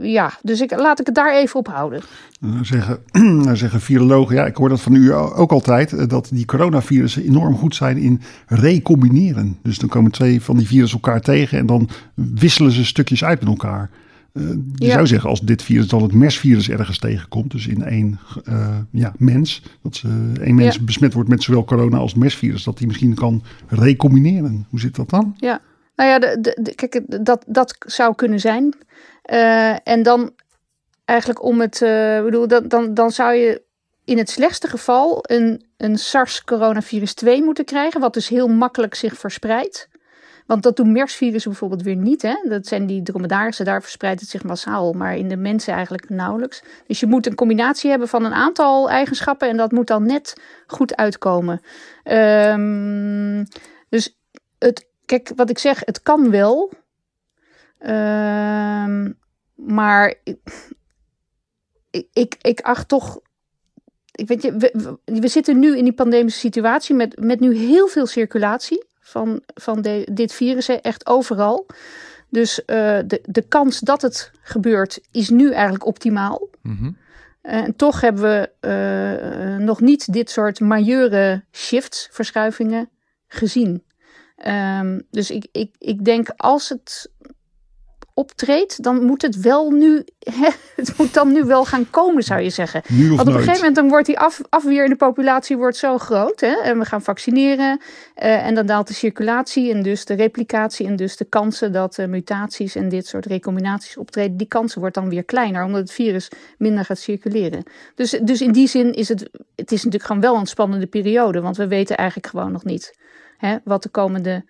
ja, 0.00 0.32
dus 0.42 0.60
ik, 0.60 0.70
laat 0.76 1.00
ik 1.00 1.06
het 1.06 1.14
daar 1.14 1.34
even 1.34 1.58
op 1.58 1.68
houden. 1.68 2.00
Nou 2.40 2.64
zeggen, 2.64 3.02
nou 3.44 3.56
zeggen 3.56 3.80
virologen, 3.80 4.34
ja, 4.34 4.46
ik 4.46 4.56
hoor 4.56 4.68
dat 4.68 4.80
van 4.80 4.94
u 4.94 5.12
ook 5.14 5.50
altijd, 5.50 6.10
dat 6.10 6.28
die 6.32 6.44
coronavirussen 6.44 7.22
enorm 7.22 7.56
goed 7.56 7.74
zijn 7.74 7.96
in 7.96 8.20
recombineren. 8.46 9.58
Dus 9.62 9.78
dan 9.78 9.88
komen 9.88 10.10
twee 10.10 10.42
van 10.42 10.56
die 10.56 10.66
virussen 10.66 11.00
elkaar 11.02 11.20
tegen 11.20 11.58
en 11.58 11.66
dan 11.66 11.88
wisselen 12.14 12.72
ze 12.72 12.84
stukjes 12.84 13.24
uit 13.24 13.40
met 13.40 13.48
elkaar. 13.48 13.90
Uh, 14.32 14.48
je 14.74 14.86
ja. 14.86 14.92
zou 14.92 15.06
zeggen, 15.06 15.30
als 15.30 15.40
dit 15.40 15.62
virus 15.62 15.88
dan 15.88 16.02
het 16.02 16.12
MERS-virus 16.12 16.68
ergens 16.68 16.98
tegenkomt, 16.98 17.50
dus 17.50 17.66
in 17.66 17.84
één 17.84 18.18
uh, 18.48 18.78
ja, 18.90 19.12
mens, 19.18 19.62
dat 19.82 19.96
ze, 19.96 20.32
één 20.40 20.54
mens 20.54 20.74
ja. 20.74 20.82
besmet 20.82 21.12
wordt 21.12 21.28
met 21.28 21.42
zowel 21.42 21.64
corona 21.64 21.96
als 21.98 22.10
het 22.10 22.20
MERS-virus, 22.20 22.64
dat 22.64 22.78
die 22.78 22.86
misschien 22.86 23.14
kan 23.14 23.42
recombineren. 23.68 24.66
Hoe 24.70 24.80
zit 24.80 24.96
dat 24.96 25.10
dan? 25.10 25.34
Ja, 25.36 25.60
nou 25.94 26.10
ja, 26.10 26.18
de, 26.18 26.58
de, 26.62 26.74
kijk, 26.74 27.24
dat, 27.24 27.44
dat 27.46 27.76
zou 27.78 28.14
kunnen 28.14 28.40
zijn. 28.40 28.74
Uh, 29.32 29.88
en 29.88 30.02
dan 30.02 30.32
eigenlijk 31.04 31.42
om 31.42 31.60
het, 31.60 31.78
bedoel, 32.24 32.48
dan, 32.48 32.68
dan, 32.68 32.94
dan 32.94 33.10
zou 33.10 33.34
je 33.34 33.62
in 34.04 34.18
het 34.18 34.30
slechtste 34.30 34.68
geval 34.68 35.18
een, 35.22 35.64
een 35.76 35.98
SARS-coronavirus 35.98 37.14
2 37.14 37.42
moeten 37.42 37.64
krijgen, 37.64 38.00
wat 38.00 38.14
dus 38.14 38.28
heel 38.28 38.48
makkelijk 38.48 38.94
zich 38.94 39.18
verspreidt. 39.18 39.88
Want 40.50 40.62
dat 40.62 40.76
doen 40.76 40.92
MERS-virussen 40.92 41.50
bijvoorbeeld 41.50 41.82
weer 41.82 41.96
niet. 41.96 42.22
Hè? 42.22 42.34
Dat 42.48 42.66
zijn 42.66 42.86
die 42.86 43.02
dromedarissen, 43.02 43.64
daar 43.64 43.82
verspreidt 43.82 44.20
het 44.20 44.28
zich 44.30 44.44
massaal, 44.44 44.92
maar 44.92 45.16
in 45.16 45.28
de 45.28 45.36
mensen 45.36 45.74
eigenlijk 45.74 46.08
nauwelijks. 46.08 46.62
Dus 46.86 47.00
je 47.00 47.06
moet 47.06 47.26
een 47.26 47.34
combinatie 47.34 47.90
hebben 47.90 48.08
van 48.08 48.24
een 48.24 48.32
aantal 48.32 48.90
eigenschappen 48.90 49.48
en 49.48 49.56
dat 49.56 49.72
moet 49.72 49.86
dan 49.86 50.06
net 50.06 50.40
goed 50.66 50.96
uitkomen. 50.96 51.60
Um, 52.04 53.46
dus 53.88 54.18
het, 54.58 54.88
kijk, 55.04 55.32
wat 55.36 55.50
ik 55.50 55.58
zeg, 55.58 55.82
het 55.84 56.02
kan 56.02 56.30
wel. 56.30 56.72
Um, 57.86 59.18
maar 59.54 60.14
ik, 61.90 62.06
ik, 62.12 62.36
ik 62.40 62.60
acht 62.60 62.88
toch 62.88 63.20
ik 64.12 64.28
weet 64.28 64.42
je, 64.42 64.56
we, 64.56 64.98
we, 65.04 65.28
zitten 65.28 65.58
nu 65.58 65.76
in 65.76 65.84
die 65.84 65.92
pandemische 65.92 66.38
situatie 66.38 66.94
met, 66.94 67.18
met 67.18 67.40
nu 67.40 67.56
heel 67.56 67.86
veel 67.86 68.06
circulatie 68.06 68.88
van, 69.10 69.42
van 69.54 69.82
de, 69.82 70.08
dit 70.12 70.32
virus, 70.32 70.68
echt 70.68 71.06
overal. 71.06 71.66
Dus 72.28 72.60
uh, 72.60 72.66
de, 73.06 73.22
de 73.24 73.42
kans 73.42 73.80
dat 73.80 74.02
het 74.02 74.30
gebeurt 74.42 75.00
is 75.10 75.28
nu 75.28 75.52
eigenlijk 75.52 75.86
optimaal. 75.86 76.48
Mm 76.62 76.76
-hmm. 76.76 76.96
En 77.42 77.76
toch 77.76 78.00
hebben 78.00 78.22
we 78.22 78.50
uh, 79.58 79.64
nog 79.66 79.80
niet 79.80 80.12
dit 80.12 80.30
soort 80.30 80.60
majeure 80.60 81.44
shifts, 81.52 82.08
verschuivingen 82.10 82.90
gezien. 83.28 83.82
Um, 84.46 85.06
dus 85.10 85.30
ik, 85.30 85.46
ik, 85.52 85.74
ik 85.78 86.04
denk 86.04 86.28
als 86.36 86.68
het 86.68 87.10
optreedt, 88.14 88.82
dan 88.82 89.04
moet 89.04 89.22
het 89.22 89.40
wel 89.40 89.70
nu, 89.70 90.04
hè, 90.40 90.48
het 90.76 90.98
moet 90.98 91.14
dan 91.14 91.32
nu 91.32 91.44
wel 91.44 91.64
gaan 91.64 91.90
komen, 91.90 92.22
zou 92.22 92.40
je 92.40 92.50
zeggen. 92.50 92.82
Want 93.08 93.20
op 93.20 93.26
een 93.26 93.32
gegeven 93.32 93.54
moment 93.54 93.74
dan 93.74 93.88
wordt 93.88 94.06
die 94.06 94.18
af, 94.18 94.40
afweer 94.48 94.84
in 94.84 94.90
de 94.90 94.96
populatie 94.96 95.56
wordt 95.56 95.76
zo 95.76 95.98
groot. 95.98 96.40
Hè, 96.40 96.60
en 96.62 96.78
we 96.78 96.84
gaan 96.84 97.02
vaccineren 97.02 97.80
uh, 98.22 98.46
en 98.46 98.54
dan 98.54 98.66
daalt 98.66 98.88
de 98.88 98.94
circulatie 98.94 99.72
en 99.72 99.82
dus 99.82 100.04
de 100.04 100.14
replicatie 100.14 100.86
en 100.86 100.96
dus 100.96 101.16
de 101.16 101.24
kansen 101.24 101.72
dat 101.72 101.98
uh, 101.98 102.06
mutaties 102.06 102.74
en 102.74 102.88
dit 102.88 103.06
soort 103.06 103.26
recombinaties 103.26 103.96
optreden, 103.96 104.36
die 104.36 104.48
kansen 104.48 104.80
wordt 104.80 104.94
dan 104.94 105.08
weer 105.08 105.24
kleiner, 105.24 105.64
omdat 105.64 105.80
het 105.80 105.92
virus 105.92 106.28
minder 106.58 106.84
gaat 106.84 106.98
circuleren. 106.98 107.62
Dus, 107.94 108.10
dus 108.10 108.40
in 108.40 108.52
die 108.52 108.68
zin 108.68 108.92
is 108.92 109.08
het, 109.08 109.30
het 109.56 109.72
is 109.72 109.84
natuurlijk 109.84 110.04
gewoon 110.04 110.20
wel 110.22 110.36
een 110.36 110.46
spannende 110.46 110.86
periode, 110.86 111.40
want 111.40 111.56
we 111.56 111.68
weten 111.68 111.96
eigenlijk 111.96 112.28
gewoon 112.28 112.52
nog 112.52 112.64
niet 112.64 112.98
hè, 113.36 113.56
wat 113.64 113.82
de 113.82 113.88
komende 113.88 114.44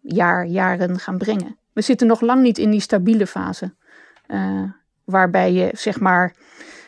jaar, 0.00 0.46
jaren 0.46 0.98
gaan 0.98 1.18
brengen. 1.18 1.56
We 1.72 1.80
zitten 1.80 2.06
nog 2.06 2.20
lang 2.20 2.42
niet 2.42 2.58
in 2.58 2.70
die 2.70 2.80
stabiele 2.80 3.26
fase. 3.26 3.74
Uh, 4.28 4.62
waarbij 5.04 5.52
je 5.52 5.70
zeg 5.72 6.00
maar 6.00 6.36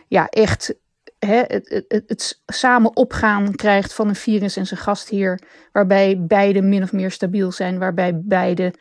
ja, 0.09 0.29
echt 0.29 0.75
hè, 1.19 1.43
het, 1.47 1.85
het, 1.89 2.05
het, 2.07 2.43
samen 2.47 2.97
opgaan 2.97 3.55
krijgt 3.55 3.95
van 3.95 4.09
een 4.09 4.15
virus 4.15 4.57
en 4.57 4.67
zijn 4.67 4.81
gastheer. 4.81 5.41
Waarbij 5.73 6.25
beide 6.27 6.63
min 6.63 6.83
of 6.83 6.93
meer 6.93 7.11
stabiel 7.11 7.53
zijn. 7.53 7.79
Waarbij 7.79 8.21
beide 8.21 8.75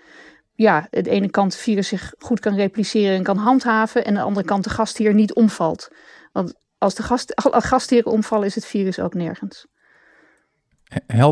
ja, 0.56 0.88
de 0.90 1.10
ene 1.10 1.30
kant 1.30 1.54
het 1.54 1.62
virus 1.62 1.88
zich 1.88 2.14
goed 2.18 2.40
kan 2.40 2.56
repliceren 2.56 3.18
en 3.18 3.24
kan 3.24 3.38
handhaven. 3.38 4.06
En 4.06 4.10
aan 4.10 4.22
de 4.22 4.28
andere 4.28 4.46
kant 4.46 4.64
de 4.64 4.70
gastheer 4.70 5.14
niet 5.14 5.34
omvalt. 5.34 5.90
Want 6.32 6.54
als 6.78 6.96
de 6.96 7.04
gast, 7.04 7.32
gastheren 7.44 8.12
omvallen 8.12 8.46
is 8.46 8.56
het 8.56 8.66
virus 8.66 9.00
ook 9.00 9.14
nergens 9.14 9.68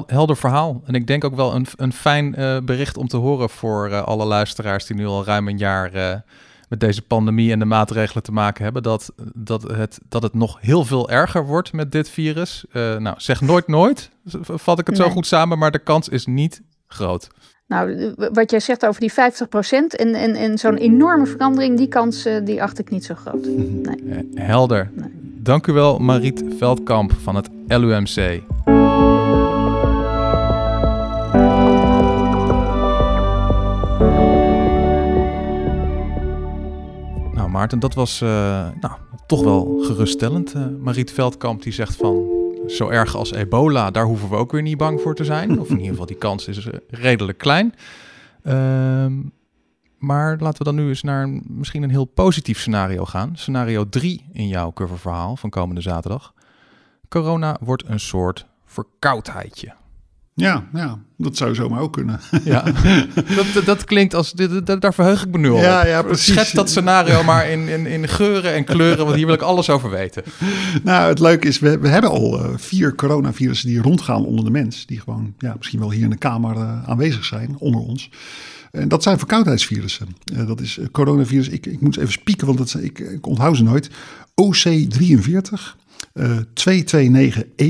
helder 0.06 0.38
verhaal. 0.38 0.82
En 0.86 0.94
ik 0.94 1.08
denk 1.08 1.24
ook 1.24 1.36
wel 1.36 1.56
een, 1.56 1.66
een 1.76 1.94
fijn 1.94 2.36
uh, 2.40 2.58
bericht 2.64 2.98
om 2.98 3.08
te 3.08 3.18
horen 3.18 3.50
voor 3.50 3.90
uh, 3.90 4.04
alle 4.04 4.26
luisteraars 4.26 4.86
die 4.86 4.96
nu 4.96 5.06
al 5.06 5.26
ruim 5.26 5.48
een 5.48 5.58
jaar 5.58 5.96
uh, 5.96 6.14
met 6.70 6.80
deze 6.80 7.02
pandemie 7.02 7.52
en 7.52 7.60
de 7.60 7.66
maatregelen 7.66 8.24
te 8.24 8.32
maken 8.32 8.64
hebben. 8.64 8.84
Dat, 8.84 9.14
dat, 9.34 9.62
het, 9.62 10.00
dat 10.10 10.24
het 10.24 10.34
nog 10.34 10.58
heel 10.62 10.86
veel 10.86 11.10
erger 11.10 11.46
wordt 11.46 11.74
met 11.74 11.92
dit 11.92 12.10
virus. 12.10 12.66
nou, 12.74 13.14
zeg 13.18 13.42
nooit 13.42 13.68
nooit, 13.68 14.10
vat 14.42 14.80
ik 14.80 14.88
het 14.88 14.98
nee. 14.98 15.08
zo 15.08 15.14
goed 15.14 15.28
samen, 15.28 15.58
maar 15.58 15.72
de 15.72 15.80
kans 15.80 16.10
is 16.10 16.26
niet 16.26 16.62
groot. 16.88 17.30
Nou, 17.68 18.14
wat 18.34 18.52
jij 18.52 18.60
zegt 18.60 18.86
over 18.86 19.02
die 19.02 19.12
50% 19.12 19.16
en, 19.16 20.14
en, 20.14 20.36
en 20.36 20.58
zo'n 20.58 20.78
enorme 20.78 21.26
verandering, 21.26 21.78
die 21.78 21.88
kans 21.88 22.28
die 22.44 22.64
acht 22.64 22.80
ik 22.80 22.90
niet 22.90 23.06
zo 23.06 23.16
groot. 23.16 23.46
Nee. 23.46 24.30
Helder. 24.36 24.92
Nee. 24.94 25.22
Dank 25.44 25.68
u 25.68 25.74
wel, 25.74 26.00
Mariet 26.00 26.44
Veldkamp 26.58 27.14
van 27.22 27.36
het 27.36 27.50
LUMC. 27.68 28.42
Maarten. 37.52 37.80
Dat 37.80 37.94
was 37.94 38.22
eh, 38.22 38.30
nou, 38.80 38.94
toch 39.28 39.44
wel 39.44 39.80
geruststellend. 39.82 40.56
Uh, 40.56 40.66
Mariet 40.80 41.12
Veldkamp 41.12 41.62
die 41.62 41.74
zegt 41.74 41.96
van... 41.96 42.26
zo 42.68 42.90
erg 42.90 43.16
als 43.16 43.32
ebola, 43.32 43.92
daar 43.92 44.06
hoeven 44.06 44.30
we 44.30 44.36
ook 44.36 44.52
weer 44.52 44.62
niet 44.62 44.78
bang 44.78 45.02
voor 45.02 45.16
te 45.16 45.24
zijn. 45.24 45.60
Of 45.60 45.70
in 45.70 45.76
ieder 45.76 45.90
geval, 45.90 46.06
die 46.06 46.18
kans 46.18 46.48
is 46.48 46.68
redelijk 46.90 47.38
klein. 47.38 47.74
Ehm, 48.44 49.14
maar 49.98 50.38
laten 50.40 50.58
we 50.58 50.64
dan 50.64 50.76
nu 50.76 50.88
eens 50.88 51.02
naar 51.02 51.30
misschien 51.48 51.84
een 51.84 51.90
heel 51.90 52.06
positief 52.06 52.60
scenario 52.60 53.06
gaan. 53.06 53.32
Scenario 53.36 53.90
3 53.90 54.26
in 54.32 54.48
jouw 54.48 54.74
coververhaal 54.74 55.36
van 55.36 55.50
komende 55.50 55.82
zaterdag. 55.82 56.34
Corona 57.10 57.58
wordt 57.62 57.84
een 57.88 58.00
soort 58.00 58.46
verkoudheidje. 58.66 59.74
Ja, 60.34 60.68
ja, 60.74 61.00
dat 61.18 61.38
zou 61.38 61.56
zomaar 61.56 61.80
ook 61.80 61.94
kunnen. 61.94 62.20
Ja, 62.44 62.64
dat, 63.54 63.66
dat 63.66 63.84
klinkt 63.84 64.14
als, 64.14 64.34
daar 64.80 64.94
verheug 64.94 65.26
ik 65.26 65.32
me 65.32 65.38
nu 65.38 65.50
al 65.50 65.58
ja, 65.58 65.86
Ja, 65.86 66.02
precies. 66.02 66.34
Schets 66.34 66.52
dat 66.52 66.70
scenario 66.70 67.24
maar 67.24 67.50
in, 67.50 67.68
in, 67.68 67.86
in 67.86 68.08
geuren 68.08 68.54
en 68.54 68.64
kleuren, 68.64 69.06
want 69.06 69.18
hier 69.18 69.26
wil 69.26 69.36
ik 69.36 69.42
alles 69.42 69.70
over 69.70 69.90
weten. 69.90 70.24
Nou, 70.84 71.10
het 71.10 71.20
leuke 71.20 71.48
is, 71.48 71.60
we, 71.60 71.80
we 71.80 71.88
hebben 71.88 72.10
al 72.10 72.40
uh, 72.40 72.58
vier 72.58 72.96
coronavirussen 72.96 73.68
die 73.68 73.82
rondgaan 73.82 74.26
onder 74.26 74.46
de 74.46 74.52
mens. 74.52 74.86
Die 74.86 75.00
gewoon, 75.00 75.34
ja, 75.38 75.56
misschien 75.58 75.80
wel 75.80 75.92
hier 75.92 76.04
in 76.04 76.10
de 76.10 76.18
kamer 76.18 76.56
uh, 76.56 76.90
aanwezig 76.90 77.26
zijn, 77.26 77.56
onder 77.58 77.82
ons. 77.82 78.10
En 78.72 78.88
dat 78.88 79.04
zijn 79.04 79.18
verkoudheidsvirussen. 79.18 80.08
Uh, 80.34 80.48
dat 80.48 80.62
is 80.62 80.80
coronavirus, 80.92 81.50
ik, 81.50 81.66
ik 81.66 81.82
moet 81.82 81.98
even 81.98 82.12
spieken, 82.12 82.48
want 82.48 82.58
dat, 82.58 82.76
ik, 82.82 83.00
ik 83.00 83.28
onthoud 83.28 83.58
ze 83.58 83.64
nooit. 83.64 83.90
OC43, 84.30 85.62
229E. 86.20 87.66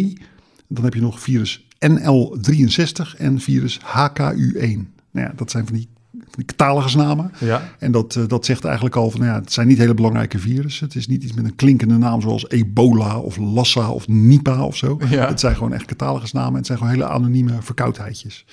Dan 0.67 0.83
heb 0.83 0.93
je 0.93 1.01
nog 1.01 1.19
virus 1.19 1.65
NL63 1.89 3.17
en 3.17 3.39
virus 3.39 3.79
HKU1. 3.79 4.79
Nou 5.11 5.27
ja, 5.27 5.33
dat 5.35 5.51
zijn 5.51 5.65
van 5.65 5.75
die, 5.75 5.87
van 6.11 6.43
die 6.45 6.97
namen. 6.97 7.31
Ja. 7.39 7.69
En 7.79 7.91
dat, 7.91 8.15
uh, 8.15 8.23
dat 8.27 8.45
zegt 8.45 8.65
eigenlijk 8.65 8.95
al 8.95 9.11
van, 9.11 9.19
nou 9.19 9.31
ja, 9.31 9.39
het 9.39 9.51
zijn 9.51 9.67
niet 9.67 9.77
hele 9.77 9.93
belangrijke 9.93 10.39
virussen. 10.39 10.85
Het 10.85 10.95
is 10.95 11.07
niet 11.07 11.23
iets 11.23 11.33
met 11.33 11.45
een 11.45 11.55
klinkende 11.55 11.97
naam 11.97 12.21
zoals 12.21 12.49
ebola 12.49 13.17
of 13.19 13.37
lassa 13.37 13.89
of 13.89 14.07
Nipah 14.07 14.63
of 14.63 14.75
zo. 14.75 14.99
Ja. 15.09 15.27
Het 15.27 15.39
zijn 15.39 15.55
gewoon 15.55 15.73
echt 15.73 15.87
namen 15.97 16.51
en 16.51 16.55
het 16.55 16.65
zijn 16.65 16.77
gewoon 16.77 16.93
hele 16.93 17.07
anonieme 17.07 17.61
verkoudheidjes. 17.61 18.45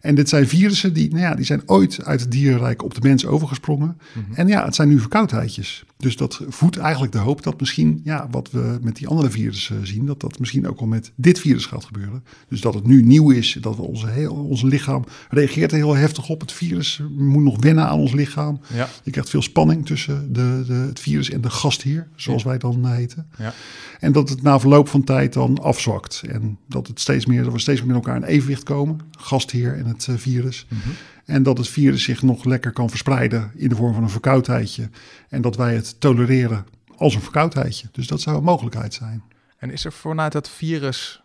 En 0.00 0.14
dit 0.14 0.28
zijn 0.28 0.48
virussen 0.48 0.92
die, 0.92 1.08
nou 1.08 1.20
ja, 1.20 1.34
die 1.34 1.44
zijn 1.44 1.62
ooit 1.66 2.04
uit 2.04 2.20
het 2.20 2.30
dierenrijk 2.30 2.82
op 2.82 2.94
de 2.94 3.00
mens 3.02 3.26
overgesprongen. 3.26 3.98
Mhm. 4.12 4.34
En 4.34 4.48
ja, 4.48 4.64
het 4.64 4.74
zijn 4.74 4.88
nu 4.88 4.98
verkoudheidjes. 4.98 5.84
Dus 5.98 6.16
dat 6.16 6.40
voedt 6.48 6.76
eigenlijk 6.76 7.12
de 7.12 7.18
hoop 7.18 7.42
dat 7.42 7.60
misschien, 7.60 8.00
ja, 8.04 8.28
wat 8.30 8.50
we 8.50 8.78
met 8.82 8.96
die 8.96 9.08
andere 9.08 9.30
virussen 9.30 9.86
zien, 9.86 10.06
dat 10.06 10.20
dat 10.20 10.38
misschien 10.38 10.68
ook 10.68 10.80
al 10.80 10.86
met 10.86 11.12
dit 11.14 11.38
virus 11.38 11.66
gaat 11.66 11.84
gebeuren. 11.84 12.24
Dus 12.48 12.60
dat 12.60 12.74
het 12.74 12.86
nu 12.86 13.02
nieuw 13.02 13.30
is, 13.30 13.58
dat 13.60 13.76
onze, 13.76 14.08
heel, 14.08 14.34
ons 14.34 14.62
lichaam 14.62 15.04
reageert 15.28 15.70
er 15.70 15.76
heel 15.76 15.94
heftig 15.94 16.28
op. 16.28 16.40
Het 16.40 16.52
virus 16.52 17.02
moet 17.16 17.42
nog 17.42 17.56
wennen 17.60 17.86
aan 17.86 17.98
ons 17.98 18.12
lichaam. 18.12 18.60
Ja. 18.74 18.88
Je 19.02 19.10
krijgt 19.10 19.30
veel 19.30 19.42
spanning 19.42 19.86
tussen 19.86 20.32
de, 20.32 20.64
de, 20.66 20.72
het 20.72 21.00
virus 21.00 21.30
en 21.30 21.40
de 21.40 21.50
gastheer, 21.50 22.08
zoals 22.16 22.42
wij 22.42 22.58
dan 22.58 22.86
heten. 22.86 23.26
Ja. 23.38 23.54
En 24.00 24.12
dat 24.12 24.28
het 24.28 24.42
na 24.42 24.60
verloop 24.60 24.88
van 24.88 25.04
tijd 25.04 25.32
dan 25.32 25.62
afzwakt. 25.62 26.22
En 26.28 26.58
dat, 26.68 26.86
het 26.86 27.00
steeds 27.00 27.26
meer, 27.26 27.42
dat 27.44 27.52
we 27.52 27.58
steeds 27.58 27.80
meer 27.80 27.94
met 27.94 27.96
elkaar 27.96 28.16
in 28.16 28.22
evenwicht 28.22 28.62
komen, 28.62 29.00
gastheer 29.10 29.78
en 29.78 29.86
het 29.86 30.06
uh, 30.10 30.16
virus. 30.16 30.66
Mhm. 30.68 30.88
En 31.26 31.42
dat 31.42 31.58
het 31.58 31.68
virus 31.68 32.02
zich 32.02 32.22
nog 32.22 32.44
lekker 32.44 32.72
kan 32.72 32.88
verspreiden 32.88 33.50
in 33.54 33.68
de 33.68 33.76
vorm 33.76 33.94
van 33.94 34.02
een 34.02 34.10
verkoudheidje. 34.10 34.90
En 35.28 35.42
dat 35.42 35.56
wij 35.56 35.74
het 35.74 36.00
tolereren 36.00 36.66
als 36.96 37.14
een 37.14 37.20
verkoudheidje. 37.20 37.88
Dus 37.92 38.06
dat 38.06 38.20
zou 38.20 38.36
een 38.36 38.42
mogelijkheid 38.42 38.94
zijn. 38.94 39.22
En 39.56 39.70
is 39.70 39.84
er 39.84 39.92
vanuit 39.92 40.32
dat 40.32 40.48
virus. 40.48 41.22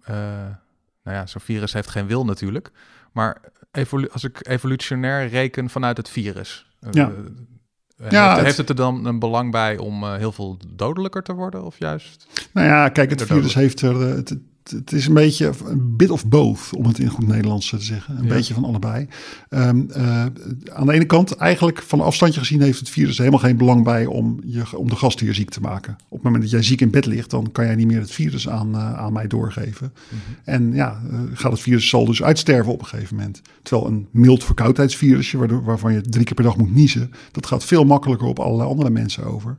Uh, 0.00 0.16
nou 1.02 1.16
ja, 1.16 1.26
zo'n 1.26 1.40
virus 1.40 1.72
heeft 1.72 1.88
geen 1.88 2.06
wil 2.06 2.24
natuurlijk. 2.24 2.70
Maar 3.12 3.40
als 4.12 4.24
ik 4.24 4.48
evolutionair 4.48 5.28
reken 5.28 5.70
vanuit 5.70 5.96
het 5.96 6.08
virus. 6.08 6.66
Eh, 6.80 6.88
ja. 6.92 7.12
Uh, 8.00 8.10
ja, 8.10 8.26
heeft, 8.26 8.36
het, 8.36 8.44
heeft, 8.44 8.56
het, 8.56 8.68
er 8.68 8.76
dan 8.76 9.04
een 9.04 9.18
belang 9.18 9.50
bij 9.50 9.78
om 9.78 10.04
heel 10.04 10.32
veel 10.32 10.58
dodelijker 10.68 11.22
te 11.22 11.32
worden 11.32 11.64
of 11.64 11.78
juist? 11.78 12.26
Nou 12.52 12.66
ja, 12.66 12.88
kijk, 12.88 13.10
het 13.10 13.22
virus 13.22 13.54
heeft 13.54 13.80
er. 13.80 14.00
Het, 14.00 14.36
het 14.70 14.92
is 14.92 15.06
een 15.06 15.14
beetje 15.14 15.52
een 15.64 15.96
bit 15.96 16.10
of 16.10 16.26
both, 16.26 16.70
om 16.76 16.86
het 16.86 16.98
in 16.98 17.08
goed 17.08 17.26
Nederlands 17.26 17.68
te 17.68 17.80
zeggen. 17.80 18.18
Een 18.18 18.28
beetje 18.28 18.54
van 18.54 18.64
allebei. 18.64 19.08
Um, 19.50 19.88
uh, 19.96 20.24
aan 20.72 20.86
de 20.86 20.92
ene 20.92 21.04
kant, 21.04 21.36
eigenlijk 21.36 21.82
van 21.82 22.00
afstandje 22.00 22.40
gezien, 22.40 22.62
heeft 22.62 22.78
het 22.78 22.88
virus 22.88 23.18
helemaal 23.18 23.38
geen 23.38 23.56
belang 23.56 23.84
bij 23.84 24.06
om, 24.06 24.40
je, 24.44 24.78
om 24.78 24.88
de 24.88 24.96
gastheer 24.96 25.34
ziek 25.34 25.50
te 25.50 25.60
maken. 25.60 25.96
Op 26.08 26.16
het 26.16 26.22
moment 26.22 26.42
dat 26.42 26.52
jij 26.52 26.62
ziek 26.62 26.80
in 26.80 26.90
bed 26.90 27.06
ligt, 27.06 27.30
dan 27.30 27.52
kan 27.52 27.64
jij 27.64 27.74
niet 27.74 27.86
meer 27.86 28.00
het 28.00 28.10
virus 28.10 28.48
aan, 28.48 28.74
uh, 28.74 28.94
aan 28.94 29.12
mij 29.12 29.26
doorgeven. 29.26 29.92
Mm 29.92 30.18
-hmm. 30.26 30.36
En 30.44 30.72
ja, 30.72 31.00
uh, 31.10 31.20
gaat 31.34 31.52
het 31.52 31.60
virus 31.60 31.88
zal 31.88 32.04
dus 32.04 32.22
uitsterven 32.22 32.72
op 32.72 32.80
een 32.80 32.86
gegeven 32.86 33.16
moment. 33.16 33.42
Terwijl 33.62 33.90
een 33.90 34.06
mild 34.10 34.44
verkoudheidsvirusje, 34.44 35.38
waardoor, 35.38 35.64
waarvan 35.64 35.92
je 35.92 36.00
drie 36.00 36.24
keer 36.24 36.34
per 36.34 36.44
dag 36.44 36.56
moet 36.56 36.74
niezen, 36.74 37.10
dat 37.32 37.46
gaat 37.46 37.64
veel 37.64 37.84
makkelijker 37.84 38.26
op 38.26 38.38
allerlei 38.38 38.68
andere 38.68 38.90
mensen 38.90 39.24
over. 39.24 39.56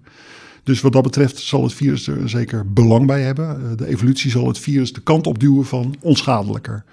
Dus 0.68 0.82
wat 0.82 0.94
dat 0.94 1.04
betreft 1.04 1.38
zal 1.38 1.64
het 1.64 1.74
virus 1.74 2.08
er 2.08 2.30
zeker 2.30 2.74
belang 2.74 3.08
bij 3.08 3.22
hebben. 3.22 3.50
Eh, 3.50 3.78
de 3.78 3.88
evolutie 3.88 4.32
zal 4.32 4.48
het 4.48 4.60
virus 4.60 4.94
de 4.94 5.02
kant 5.02 5.28
op 5.28 5.40
duwen 5.40 5.66
van 5.66 5.96
onschadelijker. 6.02 6.84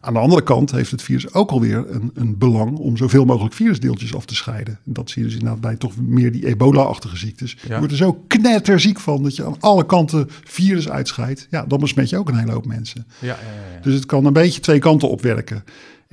Aan 0.00 0.12
de 0.12 0.18
andere 0.18 0.42
kant 0.42 0.70
heeft 0.70 0.90
het 0.90 1.02
virus 1.02 1.32
ook 1.32 1.50
alweer 1.50 1.84
een, 1.90 2.10
een 2.14 2.38
belang 2.38 2.78
om 2.78 2.96
zoveel 2.96 3.24
mogelijk 3.24 3.54
virusdeeltjes 3.54 4.14
af 4.14 4.24
te 4.24 4.34
scheiden. 4.34 4.78
En 4.86 4.92
dat 4.92 5.10
zie 5.10 5.22
je 5.22 5.28
dus 5.28 5.38
inderdaad 5.38 5.60
bij 5.60 5.76
toch 5.76 5.92
meer 5.96 6.32
die 6.32 6.46
ebola-achtige 6.46 7.16
ziektes. 7.16 7.56
Je 7.68 7.78
wordt 7.78 7.92
er 7.92 7.98
zo 7.98 8.24
knetterziek 8.26 9.00
van 9.00 9.22
dat 9.22 9.36
je 9.36 9.44
aan 9.44 9.60
alle 9.60 9.86
kanten 9.86 10.28
virus 10.44 10.88
uitscheidt. 10.88 11.46
Ja, 11.50 11.64
dan 11.66 11.80
besmet 11.80 12.10
je 12.10 12.18
ook 12.18 12.28
een 12.28 12.38
hele 12.38 12.52
hoop 12.52 12.66
mensen. 12.66 13.06
Ja, 13.18 13.26
ja, 13.26 13.34
ja, 13.74 13.82
Dus 13.82 13.94
het 13.94 14.06
kan 14.06 14.24
een 14.24 14.32
beetje 14.32 14.60
twee 14.60 14.78
kanten 14.78 15.08
opwerken. 15.08 15.64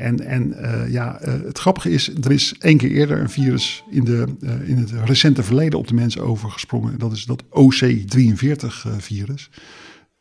En, 0.02 0.26
en 0.26 0.56
uh, 0.62 0.92
ja, 0.92 1.22
uh, 1.22 1.34
het 1.44 1.58
grappige 1.58 1.90
is, 1.90 2.12
er 2.22 2.32
is 2.32 2.56
één 2.60 2.78
keer 2.78 2.92
eerder 2.92 3.20
een 3.20 3.30
virus 3.30 3.84
in, 3.90 4.04
de, 4.04 4.26
uh, 4.40 4.70
in 4.70 4.78
het 4.78 4.92
recente 4.92 5.44
verleden 5.44 5.80
op 5.80 5.88
de 5.88 5.94
mensen 5.94 6.22
overgesprongen. 6.22 7.00
Dat 7.00 7.12
is 7.12 7.26
dat 7.26 7.44
OC43-virus. 7.44 9.50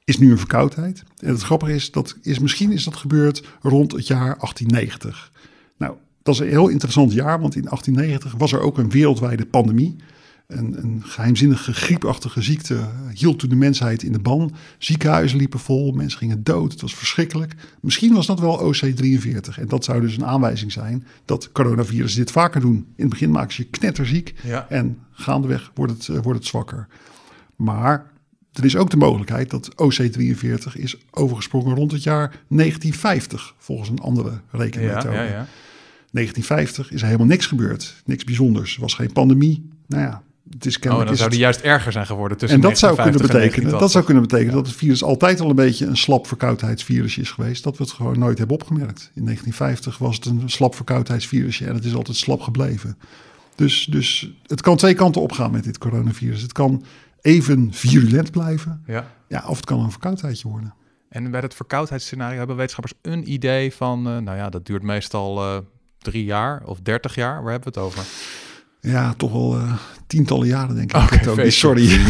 Is 0.04 0.18
nu 0.18 0.30
een 0.30 0.38
verkoudheid. 0.38 1.02
En 1.18 1.28
het 1.28 1.42
grappige 1.42 1.74
is, 1.74 1.90
dat 1.90 2.16
is 2.22 2.38
misschien 2.38 2.72
is 2.72 2.84
dat 2.84 2.96
gebeurd 2.96 3.44
rond 3.62 3.92
het 3.92 4.06
jaar 4.06 4.36
1890. 4.38 5.32
Nou, 5.76 5.94
dat 6.22 6.34
is 6.34 6.40
een 6.40 6.48
heel 6.48 6.68
interessant 6.68 7.12
jaar, 7.12 7.40
want 7.40 7.56
in 7.56 7.62
1890 7.62 8.38
was 8.38 8.52
er 8.52 8.60
ook 8.60 8.78
een 8.78 8.90
wereldwijde 8.90 9.46
pandemie. 9.46 9.96
Een, 10.50 10.82
een, 10.82 11.02
geheimzinnige 11.04 11.72
griepachtige 11.72 12.42
ziekte 12.42 12.88
hield 13.14 13.38
toen 13.38 13.48
de 13.48 13.56
mensheid 13.56 14.02
in 14.02 14.12
de 14.12 14.18
ban. 14.18 14.54
Ziekenhuizen 14.78 15.38
liepen 15.38 15.58
vol, 15.58 15.92
mensen 15.92 16.18
gingen 16.18 16.42
dood. 16.42 16.72
Het 16.72 16.80
was 16.80 16.94
verschrikkelijk. 16.94 17.54
Misschien 17.80 18.14
was 18.14 18.26
dat 18.26 18.40
wel 18.40 18.74
OC43. 18.74 19.58
En 19.58 19.68
dat 19.68 19.84
zou 19.84 20.00
dus 20.00 20.16
een 20.16 20.26
aanwijzing 20.26 20.72
zijn 20.72 21.06
dat 21.24 21.52
coronavirus 21.52 22.14
dit 22.14 22.30
vaker 22.30 22.60
doen. 22.60 22.74
In 22.74 22.84
het 22.96 23.08
begin 23.08 23.30
maken 23.30 23.54
ze 23.54 23.62
je 23.62 23.68
knetterziek 23.68 24.34
ja. 24.42 24.66
en 24.68 24.98
gaandeweg 25.10 25.70
wordt 25.74 25.92
het, 25.92 26.08
uh, 26.08 26.22
wordt 26.22 26.38
het 26.38 26.48
zwakker. 26.48 26.86
Maar 27.56 28.10
er 28.52 28.64
is 28.64 28.76
ook 28.76 28.90
de 28.90 28.96
mogelijkheid 28.96 29.50
dat 29.50 29.70
OC43 29.70 30.72
is 30.72 30.96
overgesprongen 31.10 31.74
rond 31.74 31.92
het 31.92 32.02
jaar 32.02 32.28
1950, 32.28 33.54
volgens 33.58 33.88
een 33.88 33.98
andere 33.98 34.40
rekenmethode. 34.50 35.14
Ja, 35.14 35.22
ja, 35.22 35.46
1950 36.12 36.92
is 36.92 37.00
er 37.00 37.06
helemaal 37.06 37.26
niks 37.26 37.46
gebeurd. 37.46 38.02
Niks 38.04 38.24
bijzonders. 38.24 38.74
Er 38.74 38.80
was 38.80 38.94
geen 38.94 39.12
pandemie. 39.12 39.68
Nou 39.86 40.02
ja, 40.02 40.22
het 40.50 40.66
is 40.66 40.78
oh, 40.78 41.06
dan 41.06 41.16
zou 41.16 41.30
die 41.30 41.38
juist 41.38 41.60
erger 41.60 41.92
zijn 41.92 42.06
geworden 42.06 42.38
tussen 42.38 42.62
En 42.62 42.68
dat 42.68 42.78
zou 42.78 43.02
kunnen 43.02 43.20
betekenen, 43.20 43.78
dat 43.78 43.90
zou 43.90 44.04
kunnen 44.04 44.22
betekenen 44.22 44.54
dat 44.54 44.66
het 44.66 44.76
virus 44.76 45.02
altijd 45.02 45.40
al 45.40 45.50
een 45.50 45.54
beetje 45.54 45.86
een 45.86 45.96
slap 45.96 46.26
verkoudheidsvirusje 46.26 47.20
is 47.20 47.30
geweest. 47.30 47.64
Dat 47.64 47.76
we 47.76 47.82
het 47.82 47.92
gewoon 47.92 48.18
nooit 48.18 48.38
hebben 48.38 48.56
opgemerkt. 48.56 49.10
In 49.14 49.24
1950 49.24 49.98
was 49.98 50.16
het 50.16 50.24
een 50.24 50.50
slap 50.50 50.74
verkoudheidsvirusje 50.74 51.66
en 51.66 51.74
het 51.74 51.84
is 51.84 51.94
altijd 51.94 52.16
slap 52.16 52.40
gebleven. 52.40 52.98
Dus, 53.54 53.84
dus 53.84 54.32
het 54.46 54.60
kan 54.60 54.76
twee 54.76 54.94
kanten 54.94 55.22
opgaan 55.22 55.50
met 55.50 55.64
dit 55.64 55.78
coronavirus. 55.78 56.42
Het 56.42 56.52
kan 56.52 56.84
even 57.20 57.72
virulent 57.72 58.30
blijven. 58.30 58.82
Ja. 58.86 59.12
Ja, 59.28 59.44
of 59.46 59.56
het 59.56 59.66
kan 59.66 59.80
een 59.80 59.90
verkoudheidje 59.90 60.48
worden. 60.48 60.74
En 61.08 61.30
bij 61.30 61.40
het 61.40 61.54
verkoudheidsscenario 61.54 62.38
hebben 62.38 62.56
wetenschappers 62.56 62.94
een 63.02 63.32
idee 63.32 63.74
van, 63.74 63.98
uh, 63.98 64.18
nou 64.18 64.36
ja, 64.36 64.48
dat 64.48 64.66
duurt 64.66 64.82
meestal 64.82 65.44
uh, 65.44 65.58
drie 65.98 66.24
jaar 66.24 66.62
of 66.64 66.80
dertig 66.80 67.14
jaar. 67.14 67.42
Waar 67.42 67.52
hebben 67.52 67.72
we 67.72 67.80
het 67.80 67.88
over? 67.88 68.04
Ja, 68.80 69.14
toch 69.16 69.32
wel 69.32 69.56
uh, 69.56 69.72
tientallen 70.06 70.46
jaren 70.46 70.76
denk 70.76 70.94
ik. 70.94 71.28
Okay, 71.28 71.50
Sorry, 71.50 72.00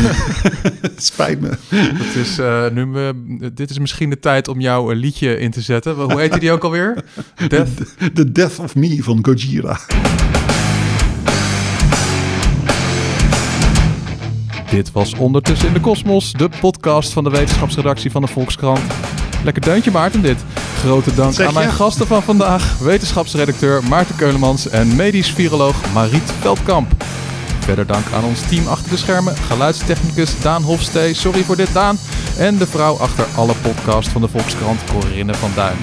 spijt 0.96 1.40
me. 1.40 1.50
Het 1.74 2.14
is, 2.14 2.38
uh, 2.38 2.68
nu 2.70 2.87
me, 2.87 3.14
dit 3.54 3.70
is 3.70 3.78
misschien 3.78 4.11
de 4.11 4.18
tijd 4.18 4.48
om 4.48 4.61
jouw 4.61 4.90
liedje 4.90 5.38
in 5.38 5.50
te 5.50 5.61
zetten. 5.61 5.94
Hoe 5.94 6.20
heet 6.20 6.40
die 6.40 6.52
ook 6.52 6.64
alweer? 6.64 7.04
Death? 7.48 7.76
The, 7.76 8.12
the 8.12 8.33
Death 8.33 8.59
of 8.59 8.74
Me 8.74 9.02
van 9.02 9.18
Gojira. 9.22 9.78
Dit 14.70 14.92
was 14.92 15.14
Ondertussen 15.14 15.68
in 15.68 15.74
de 15.74 15.80
Kosmos, 15.80 16.33
de 16.33 16.48
podcast 16.61 17.12
van 17.12 17.24
de 17.24 17.30
wetenschapsredactie 17.30 18.11
van 18.11 18.22
de 18.22 18.28
Volkskrant. 18.28 18.80
Lekker 19.44 19.62
deuntje 19.62 19.90
Maarten 19.90 20.22
dit. 20.22 20.44
Grote 20.79 21.14
dank 21.14 21.40
aan 21.40 21.55
mijn 21.55 21.72
gasten 21.72 22.07
van 22.07 22.22
vandaag, 22.22 22.79
wetenschapsredacteur 22.79 23.85
Maarten 23.85 24.16
Keulemans 24.16 24.68
en 24.68 24.96
medisch 24.96 25.31
viroloog 25.33 25.76
Mariet 25.92 26.33
Veldkamp. 26.40 27.05
Verder 27.59 27.87
dank 27.87 28.05
aan 28.14 28.24
ons 28.24 28.40
team 28.48 28.66
achter 28.66 28.90
de 28.90 28.96
schermen, 28.96 29.37
geluidstechnicus 29.37 30.40
Daan 30.40 30.62
Hofstee, 30.62 31.14
sorry 31.14 31.44
voor 31.44 31.57
dit 31.57 31.72
Daan, 31.72 31.98
en 32.38 32.59
de 32.59 32.66
vrouw 32.66 32.96
achter 32.96 33.26
alle 33.37 33.55
podcasts 33.62 34.12
van 34.12 34.20
de 34.20 34.29
Volkskrant, 34.29 34.81
Corinne 34.92 35.35
van 35.35 35.50
Duin. 35.55 35.76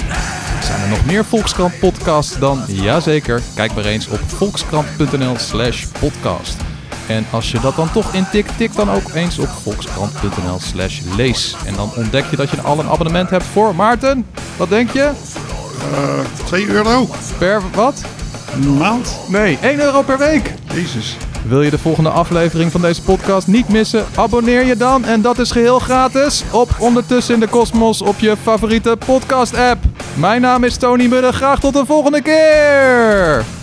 Zijn 0.62 0.82
er 0.82 0.90
nog 0.90 1.06
meer 1.06 1.26
Volkskrant 1.26 1.80
podcasts 1.80 2.40
dan? 2.40 2.64
Jazeker, 2.68 3.42
kijk 3.56 3.74
maar 3.74 3.86
eens 3.86 4.08
op 4.08 4.20
volkskrant.nl 4.26 5.36
slash 5.38 5.86
podcast. 6.00 6.67
En 7.08 7.26
als 7.32 7.52
je 7.52 7.60
dat 7.60 7.76
dan 7.76 7.92
toch 7.92 8.14
intikt, 8.14 8.58
tik 8.58 8.76
dan 8.76 8.92
ook 8.92 9.14
eens 9.14 9.40
op 9.40 9.50
volkskrant.nl 9.64 10.60
slash 10.60 11.02
lees. 11.16 11.56
En 11.66 11.74
dan 11.74 11.92
ontdek 11.96 12.26
je 12.30 12.36
dat 12.36 12.50
je 12.50 12.62
al 12.62 12.80
een 12.80 12.90
abonnement 12.90 13.30
hebt 13.30 13.46
voor 13.46 13.76
Maarten. 13.76 14.26
Wat 14.58 14.70
denk 14.70 14.92
je? 14.92 15.12
Eh 15.94 16.20
2 16.46 16.68
euro 16.68 17.08
Per 17.38 17.62
wat? 17.74 18.02
een 18.54 18.78
maand. 18.78 19.18
Nee, 19.28 19.58
1 19.62 19.80
euro 19.80 20.02
per 20.02 20.18
week. 20.18 20.54
Jezus. 20.74 21.18
Wil 21.48 21.62
je 21.62 21.70
de 21.70 21.78
volgende 21.78 22.10
aflevering 22.10 22.72
van 22.72 22.82
deze 22.82 23.02
podcast 23.02 23.48
niet 23.48 23.70
missen? 23.70 24.06
Abonneer 24.16 24.66
je 24.66 24.78
dan, 24.78 25.06
en 25.06 25.22
dat 25.22 25.40
is 25.40 25.52
geheel 25.52 25.80
gratis, 25.80 26.44
op 26.52 26.70
Ondertussen 26.80 27.34
in 27.34 27.40
de 27.40 27.48
Kosmos 27.48 28.02
op 28.02 28.20
je 28.20 28.36
favoriete 28.44 28.98
podcast-app. 29.06 29.84
Mijn 30.14 30.42
naam 30.42 30.64
is 30.64 30.78
Tony 30.78 31.08
Mudde, 31.08 31.32
graag 31.32 31.60
tot 31.60 31.74
de 31.74 31.86
volgende 31.86 32.22
keer! 32.22 33.57